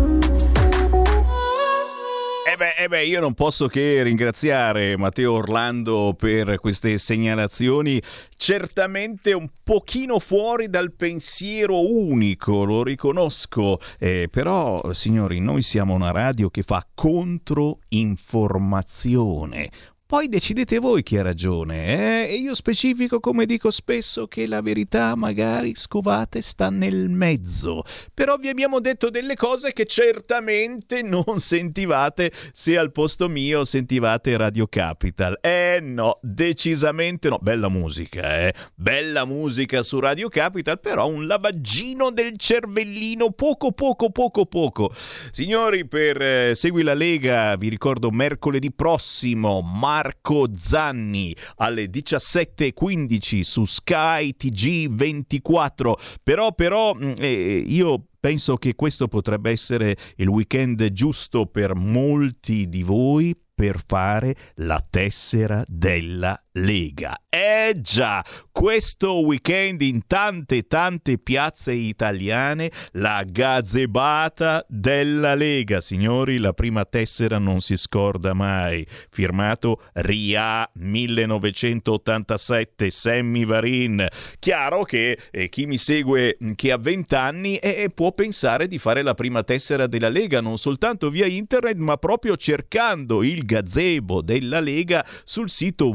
[2.57, 8.01] Eh beh, eh beh, io non posso che ringraziare Matteo Orlando per queste segnalazioni,
[8.35, 16.13] certamente un pochino fuori dal pensiero unico, lo riconosco, eh, però signori, noi siamo una
[16.13, 19.71] radio che fa controinformazione,
[20.09, 22.33] poi decidete voi chi ha ragione, eh?
[22.33, 27.83] E io specifico, come dico spesso, che la verità magari scovate sta nel mezzo.
[28.15, 34.37] Però vi abbiamo detto delle cose che certamente non sentivate se al posto mio sentivate
[34.37, 35.39] Radio Capital.
[35.41, 37.39] Eh no, decisamente no.
[37.43, 38.55] Bella musica, eh?
[38.77, 44.95] Bella musica su Radio Capital, però un lavaggino del cervellino poco poco poco poco.
[45.33, 49.63] Signori, per eh, Segui la Lega, vi ricordo mercoledì prossimo,
[49.97, 55.93] Marco Zanni alle 17.15 su Sky TG24.
[56.23, 62.69] Però, però, mm, eh, io penso che questo potrebbe essere il weekend giusto per molti
[62.69, 67.21] di voi per fare la tessera della Lega.
[67.29, 75.83] Eh già, questo weekend in tante tante piazze italiane la gazebata della Lega.
[75.83, 78.87] Signori, la prima tessera non si scorda mai.
[79.11, 84.07] Firmato RIA 1987, Sammy Varin.
[84.39, 88.79] Chiaro che eh, chi mi segue mm, che ha 20 anni eh, può pensare di
[88.79, 94.23] fare la prima tessera della Lega non soltanto via internet, ma proprio cercando il gazebo
[94.23, 95.93] della Lega sul sito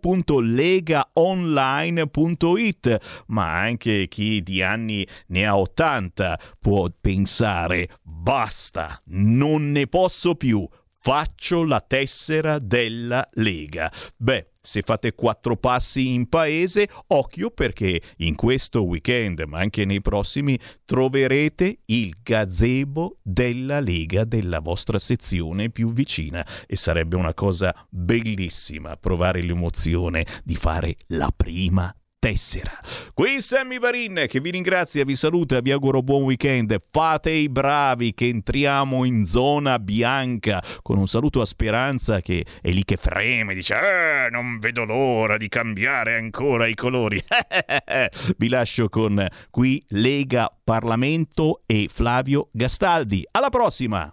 [0.00, 10.34] www.legaonline.it, ma anche chi di anni ne ha 80 può pensare basta, non ne posso
[10.34, 10.68] più.
[10.98, 13.92] Faccio la tessera della Lega.
[14.16, 20.00] Beh, se fate quattro passi in paese, occhio perché in questo weekend, ma anche nei
[20.02, 26.44] prossimi, troverete il gazebo della Lega della vostra sezione più vicina.
[26.66, 31.94] E sarebbe una cosa bellissima provare l'emozione di fare la prima
[32.26, 32.72] tessera.
[33.14, 36.76] Qui Sammy Varin che vi ringrazia, vi saluta, vi auguro buon weekend.
[36.90, 42.70] Fate i bravi che entriamo in zona bianca con un saluto a Speranza che è
[42.70, 47.22] lì che freme, dice eh, non vedo l'ora di cambiare ancora i colori.
[48.36, 53.24] vi lascio con qui Lega Parlamento e Flavio Gastaldi.
[53.30, 54.10] Alla prossima!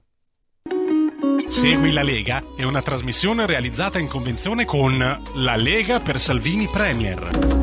[1.47, 7.62] Segui la Lega è una trasmissione realizzata in convenzione con La Lega per Salvini Premier.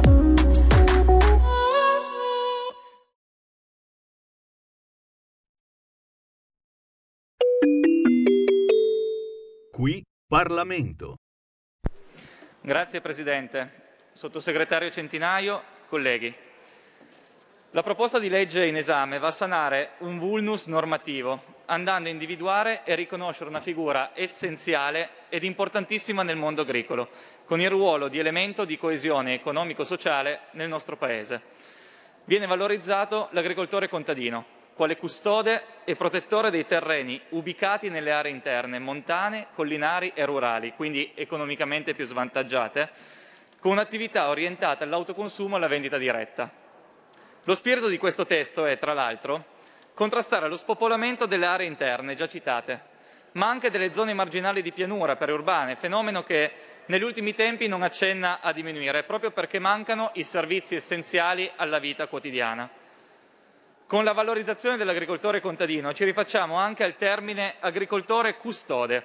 [9.71, 11.17] Qui Parlamento.
[12.61, 13.97] Grazie Presidente.
[14.13, 16.35] Sottosegretario Centinaio, colleghi.
[17.71, 22.83] La proposta di legge in esame va a sanare un vulnus normativo, andando a individuare
[22.85, 27.09] e riconoscere una figura essenziale ed importantissima nel mondo agricolo,
[27.45, 31.41] con il ruolo di elemento di coesione economico-sociale nel nostro Paese.
[32.25, 39.49] Viene valorizzato l'agricoltore contadino, quale custode e protettore dei terreni ubicati nelle aree interne, montane,
[39.53, 42.89] collinari e rurali, quindi economicamente più svantaggiate,
[43.61, 46.51] con un'attività orientata all'autoconsumo e alla vendita diretta.
[47.45, 49.45] Lo spirito di questo testo è, tra l'altro,
[49.93, 52.81] contrastare lo spopolamento delle aree interne già citate,
[53.33, 56.53] ma anche delle zone marginali di pianura periurbane, fenomeno che
[56.87, 62.07] negli ultimi tempi non accenna a diminuire, proprio perché mancano i servizi essenziali alla vita
[62.07, 62.80] quotidiana.
[63.91, 69.05] Con la valorizzazione dell'agricoltore contadino ci rifacciamo anche al termine agricoltore custode,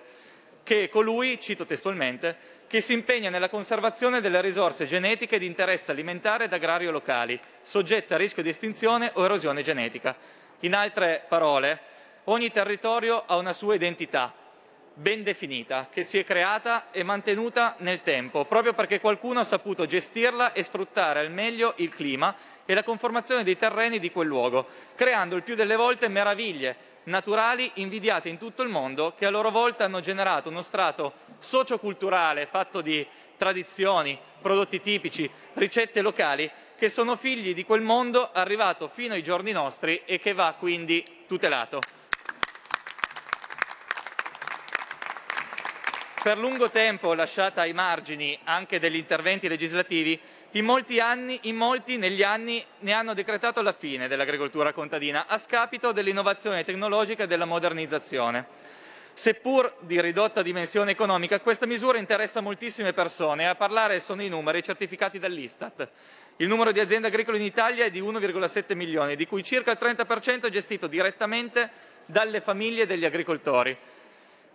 [0.62, 5.90] che è colui, cito testualmente, che si impegna nella conservazione delle risorse genetiche di interesse
[5.90, 10.16] alimentare ed agrario locali, soggette a rischio di estinzione o erosione genetica.
[10.60, 11.80] In altre parole,
[12.26, 14.32] ogni territorio ha una sua identità,
[14.94, 19.88] ben definita, che si è creata e mantenuta nel tempo, proprio perché qualcuno ha saputo
[19.88, 24.68] gestirla e sfruttare al meglio il clima e la conformazione dei terreni di quel luogo,
[24.96, 29.52] creando il più delle volte meraviglie naturali invidiate in tutto il mondo che a loro
[29.52, 33.06] volta hanno generato uno strato socioculturale fatto di
[33.38, 39.52] tradizioni, prodotti tipici, ricette locali che sono figli di quel mondo arrivato fino ai giorni
[39.52, 41.80] nostri e che va quindi tutelato.
[46.22, 50.20] Per lungo tempo lasciata ai margini anche degli interventi legislativi,
[50.56, 55.38] in molti, anni, in molti negli anni ne hanno decretato la fine dell'agricoltura contadina a
[55.38, 58.74] scapito dell'innovazione tecnologica e della modernizzazione.
[59.14, 64.30] Seppur di ridotta dimensione economica, questa misura interessa moltissime persone e a parlare sono i
[64.30, 65.90] numeri certificati dall'Istat.
[66.38, 69.78] Il numero di aziende agricole in Italia è di 1,7 milioni, di cui circa il
[69.80, 71.70] 30% è gestito direttamente
[72.06, 73.78] dalle famiglie degli agricoltori.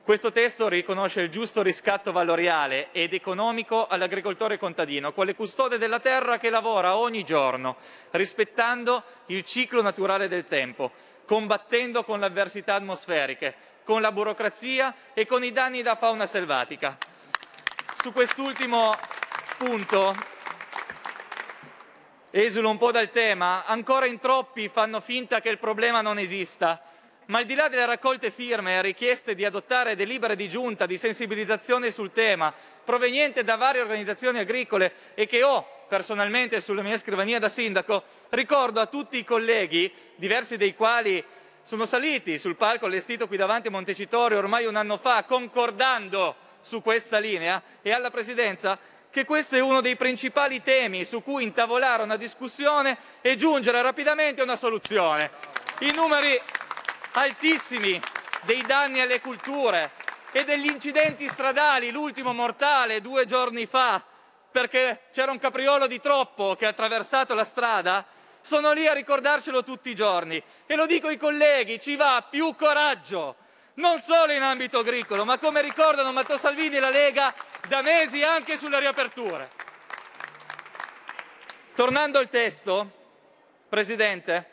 [0.03, 6.39] Questo testo riconosce il giusto riscatto valoriale ed economico all'agricoltore contadino, quale custode della terra
[6.39, 7.77] che lavora ogni giorno,
[8.13, 10.91] rispettando il ciclo naturale del tempo,
[11.27, 16.97] combattendo con le avversità atmosferiche, con la burocrazia e con i danni da fauna selvatica.
[18.01, 18.93] Su quest'ultimo
[19.59, 20.15] punto
[22.31, 26.81] esulo un po' dal tema, ancora in troppi fanno finta che il problema non esista,
[27.31, 30.99] ma al di là delle raccolte firme e richieste di adottare delibere di giunta di
[30.99, 32.53] sensibilizzazione sul tema,
[32.85, 38.81] proveniente da varie organizzazioni agricole e che ho personalmente sulla mia scrivania da sindaco, ricordo
[38.81, 41.25] a tutti i colleghi, diversi dei quali
[41.63, 46.83] sono saliti sul palco allestito qui davanti a Montecitorio ormai un anno fa, concordando su
[46.83, 48.77] questa linea, e alla Presidenza
[49.09, 54.41] che questo è uno dei principali temi su cui intavolare una discussione e giungere rapidamente
[54.41, 55.31] a una soluzione.
[55.81, 56.41] I numeri
[57.13, 58.01] altissimi
[58.43, 59.93] dei danni alle culture
[60.33, 64.03] e degli incidenti stradali, l'ultimo mortale due giorni fa,
[64.51, 68.05] perché c'era un capriolo di troppo che ha attraversato la strada,
[68.41, 70.43] sono lì a ricordarcelo tutti i giorni.
[70.67, 73.37] E lo dico ai colleghi, ci va più coraggio,
[73.75, 77.35] non solo in ambito agricolo, ma come ricordano Matteo Salvini e la Lega
[77.69, 79.51] da mesi anche sulle riaperture.
[81.75, 82.99] Tornando al testo,
[83.69, 84.50] Presidente,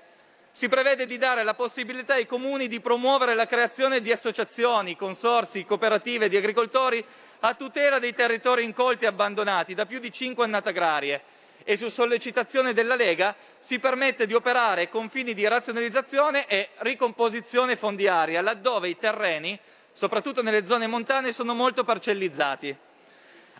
[0.57, 5.63] si prevede di dare la possibilità ai comuni di promuovere la creazione di associazioni, consorzi,
[5.63, 7.05] cooperative di agricoltori
[7.41, 11.21] a tutela dei territori incolti e abbandonati da più di cinque annate agrarie
[11.63, 17.75] e su sollecitazione della Lega si permette di operare con fini di razionalizzazione e ricomposizione
[17.75, 19.59] fondiaria laddove i terreni,
[19.93, 22.75] soprattutto nelle zone montane, sono molto parcellizzati.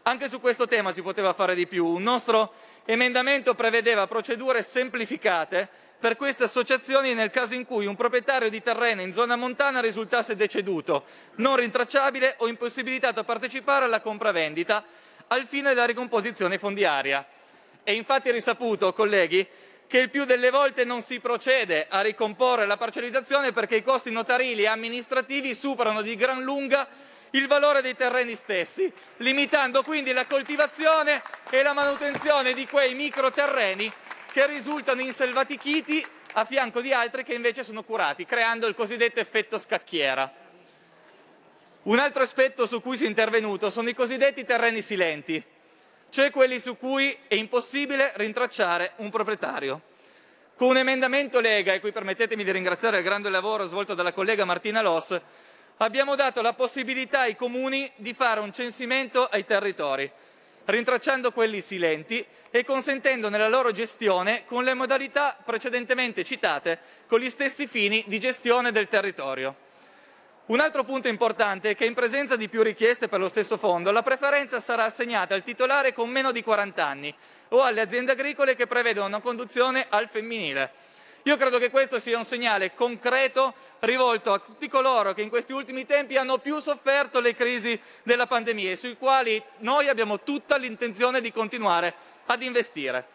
[0.01, 1.85] Anche su questo tema si poteva fare di più.
[1.85, 2.53] Un nostro
[2.85, 9.01] emendamento prevedeva procedure semplificate per queste associazioni nel caso in cui un proprietario di terreno
[9.01, 14.83] in zona montana risultasse deceduto, non rintracciabile o impossibilitato a partecipare alla compravendita
[15.27, 17.25] al fine della ricomposizione fondiaria.
[17.83, 19.45] È infatti risaputo, colleghi,
[19.87, 24.11] che il più delle volte non si procede a ricomporre la parcellizzazione perché i costi
[24.11, 26.87] notarili e amministrativi superano di gran lunga
[27.31, 33.91] il valore dei terreni stessi, limitando quindi la coltivazione e la manutenzione di quei microterreni
[34.37, 39.57] che risultano inselvatichiti a fianco di altri che invece sono curati, creando il cosiddetto effetto
[39.57, 40.31] scacchiera.
[41.81, 45.43] Un altro aspetto su cui si è intervenuto sono i cosiddetti terreni silenti,
[46.11, 49.81] cioè quelli su cui è impossibile rintracciare un proprietario.
[50.55, 54.45] Con un emendamento Lega, e qui permettetemi di ringraziare il grande lavoro svolto dalla collega
[54.45, 55.19] Martina Loss,
[55.77, 60.11] abbiamo dato la possibilità ai comuni di fare un censimento ai territori,
[60.67, 67.29] rintracciando quelli silenti e consentendo nella loro gestione con le modalità precedentemente citate, con gli
[67.29, 69.65] stessi fini di gestione del territorio.
[70.47, 73.91] Un altro punto importante è che in presenza di più richieste per lo stesso fondo,
[73.91, 77.13] la preferenza sarà assegnata al titolare con meno di 40 anni
[77.49, 80.71] o alle aziende agricole che prevedono una conduzione al femminile.
[81.27, 85.51] Io credo che questo sia un segnale concreto rivolto a tutti coloro che in questi
[85.51, 90.55] ultimi tempi hanno più sofferto le crisi della pandemia e sui quali noi abbiamo tutta
[90.55, 91.93] l'intenzione di continuare
[92.27, 93.07] ad investire.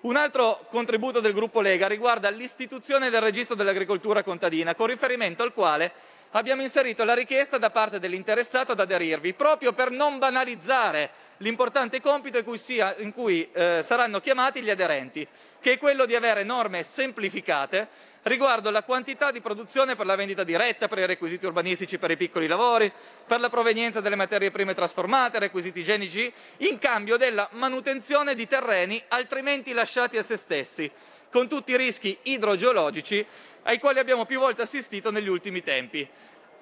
[0.00, 5.52] Un altro contributo del gruppo Lega riguarda l'istituzione del registro dell'agricoltura contadina, con riferimento al
[5.52, 5.92] quale
[6.30, 12.38] abbiamo inserito la richiesta da parte dell'interessato ad aderirvi, proprio per non banalizzare l'importante compito
[12.38, 15.26] in cui, sia, in cui eh, saranno chiamati gli aderenti,
[15.60, 20.44] che è quello di avere norme semplificate riguardo la quantità di produzione per la vendita
[20.44, 22.90] diretta, per i requisiti urbanistici per i piccoli lavori,
[23.26, 29.02] per la provenienza delle materie prime trasformate, requisiti igienici, in cambio della manutenzione di terreni
[29.08, 30.90] altrimenti lasciati a se stessi,
[31.30, 33.24] con tutti i rischi idrogeologici
[33.64, 36.08] ai quali abbiamo più volte assistito negli ultimi tempi.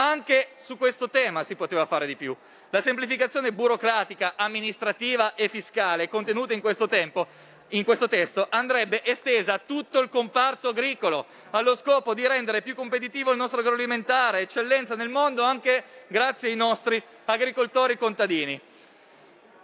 [0.03, 2.34] Anche su questo tema si poteva fare di più.
[2.70, 7.28] La semplificazione burocratica, amministrativa e fiscale contenuta in questo tempo
[7.68, 12.74] in questo testo andrebbe estesa a tutto il comparto agricolo, allo scopo di rendere più
[12.74, 18.61] competitivo il nostro agroalimentare, eccellenza nel mondo anche grazie ai nostri agricoltori contadini.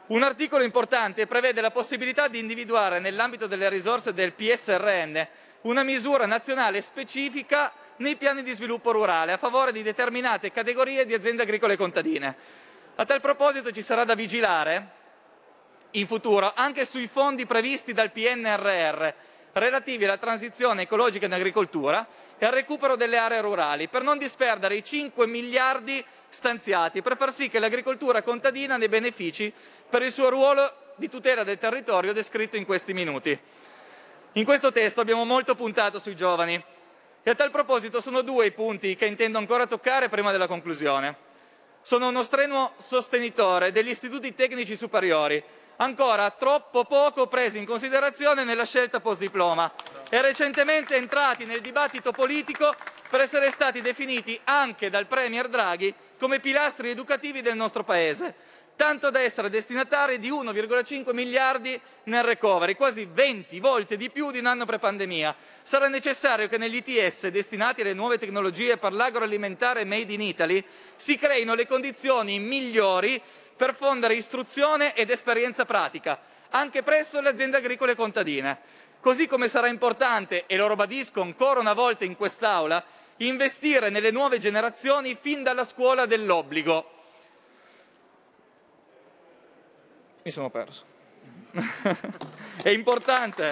[0.06, 5.26] Un articolo importante prevede la possibilità di individuare nell'ambito delle risorse del PSRN
[5.62, 11.14] una misura nazionale specifica nei piani di sviluppo rurale a favore di determinate categorie di
[11.14, 12.36] aziende agricole contadine.
[12.96, 14.96] A tal proposito ci sarà da vigilare
[15.92, 19.08] in futuro anche sui fondi previsti dal PNRR
[19.52, 22.06] relativi alla transizione ecologica in agricoltura
[22.38, 27.32] e al recupero delle aree rurali, per non disperdere i 5 miliardi stanziati, per far
[27.32, 29.52] sì che l'agricoltura contadina ne benefici
[29.88, 33.38] per il suo ruolo di tutela del territorio descritto in questi minuti.
[34.32, 36.62] In questo testo abbiamo molto puntato sui giovani
[37.22, 41.26] e a tal proposito sono due i punti che intendo ancora toccare prima della conclusione.
[41.80, 45.42] Sono uno strenuo sostenitore degli istituti tecnici superiori,
[45.76, 49.72] ancora troppo poco presi in considerazione nella scelta post-diploma
[50.10, 52.74] e recentemente entrati nel dibattito politico
[53.08, 58.34] per essere stati definiti anche dal Premier Draghi come pilastri educativi del nostro Paese,
[58.78, 64.38] tanto da essere destinatari di 1,5 miliardi nel recovery, quasi 20 volte di più di
[64.38, 65.34] un anno pre-pandemia.
[65.64, 70.64] Sarà necessario che negli ITS destinati alle nuove tecnologie per l'agroalimentare made in Italy
[70.94, 73.20] si creino le condizioni migliori
[73.56, 76.20] per fondere istruzione ed esperienza pratica,
[76.50, 78.58] anche presso le aziende agricole contadine.
[79.00, 82.84] Così come sarà importante, e lo ribadisco ancora una volta in quest'Aula,
[83.16, 86.92] investire nelle nuove generazioni fin dalla scuola dell'obbligo.
[90.22, 90.84] Mi sono perso.
[92.62, 93.50] È importante.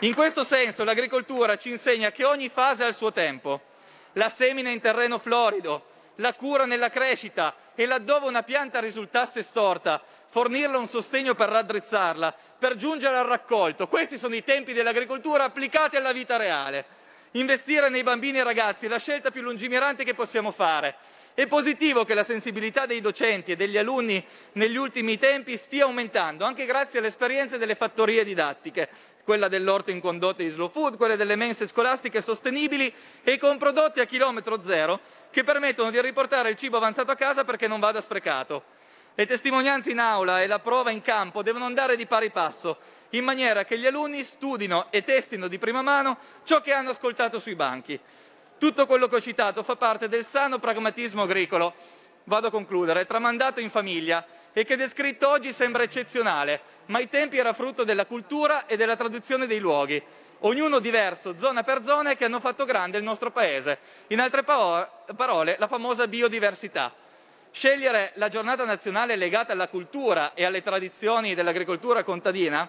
[0.00, 3.72] In questo senso l'agricoltura ci insegna che ogni fase ha il suo tempo.
[4.12, 5.86] La semina in terreno florido,
[6.16, 12.34] la cura nella crescita e laddove una pianta risultasse storta, fornirle un sostegno per raddrizzarla,
[12.58, 13.88] per giungere al raccolto.
[13.88, 17.02] Questi sono i tempi dell'agricoltura applicati alla vita reale.
[17.32, 20.96] Investire nei bambini e ragazzi è la scelta più lungimirante che possiamo fare.
[21.34, 26.44] È positivo che la sensibilità dei docenti e degli alunni negli ultimi tempi stia aumentando,
[26.44, 28.88] anche grazie alle esperienze delle fattorie didattiche,
[29.24, 33.98] quella dell'orto in condotte di slow food, quelle delle mense scolastiche sostenibili e con prodotti
[33.98, 35.00] a chilometro zero
[35.32, 38.62] che permettono di riportare il cibo avanzato a casa perché non vada sprecato.
[39.16, 42.78] Le testimonianze in aula e la prova in campo devono andare di pari passo,
[43.10, 47.40] in maniera che gli alunni studino e testino di prima mano ciò che hanno ascoltato
[47.40, 47.98] sui banchi.
[48.64, 51.74] Tutto quello che ho citato fa parte del sano pragmatismo agricolo,
[52.24, 57.36] vado a concludere, tramandato in famiglia e che descritto oggi sembra eccezionale, ma ai tempi
[57.36, 60.02] era frutto della cultura e della tradizione dei luoghi,
[60.38, 63.80] ognuno diverso, zona per zona, che hanno fatto grande il nostro paese.
[64.06, 66.90] In altre parole, la famosa biodiversità.
[67.50, 72.66] Scegliere la giornata nazionale legata alla cultura e alle tradizioni dell'agricoltura contadina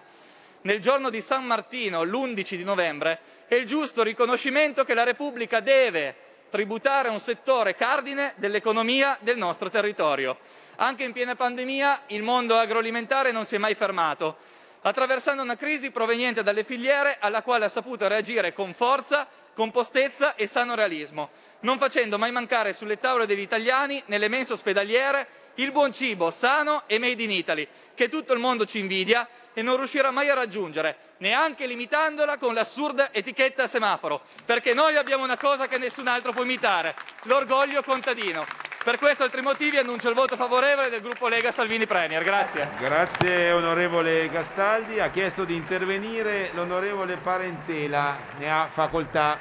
[0.63, 5.59] nel giorno di San Martino, l'11 di novembre, è il giusto riconoscimento che la Repubblica
[5.59, 6.15] deve
[6.49, 10.37] tributare a un settore cardine dell'economia del nostro territorio.
[10.77, 14.37] Anche in piena pandemia il mondo agroalimentare non si è mai fermato,
[14.81, 20.45] attraversando una crisi proveniente dalle filiere alla quale ha saputo reagire con forza, compostezza e
[20.45, 21.29] sano realismo,
[21.61, 26.83] non facendo mai mancare sulle tavole degli italiani, nelle mense ospedaliere, il buon cibo sano
[26.85, 30.33] e made in Italy, che tutto il mondo ci invidia e non riuscirà mai a
[30.33, 36.07] raggiungere, neanche limitandola con l'assurda etichetta a semaforo, perché noi abbiamo una cosa che nessun
[36.07, 36.93] altro può imitare,
[37.23, 38.43] l'orgoglio contadino.
[38.85, 42.23] Per questo e altri motivi annuncio il voto favorevole del gruppo Lega Salvini Premier.
[42.23, 42.69] Grazie.
[42.77, 44.99] Grazie onorevole Castaldi.
[44.99, 48.15] Ha chiesto di intervenire l'onorevole Parentela.
[48.37, 49.39] Ne ha facoltà.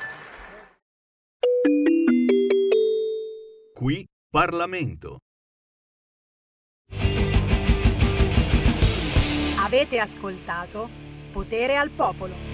[3.74, 5.18] Qui Parlamento.
[9.58, 10.88] Avete ascoltato
[11.32, 12.53] Potere al Popolo.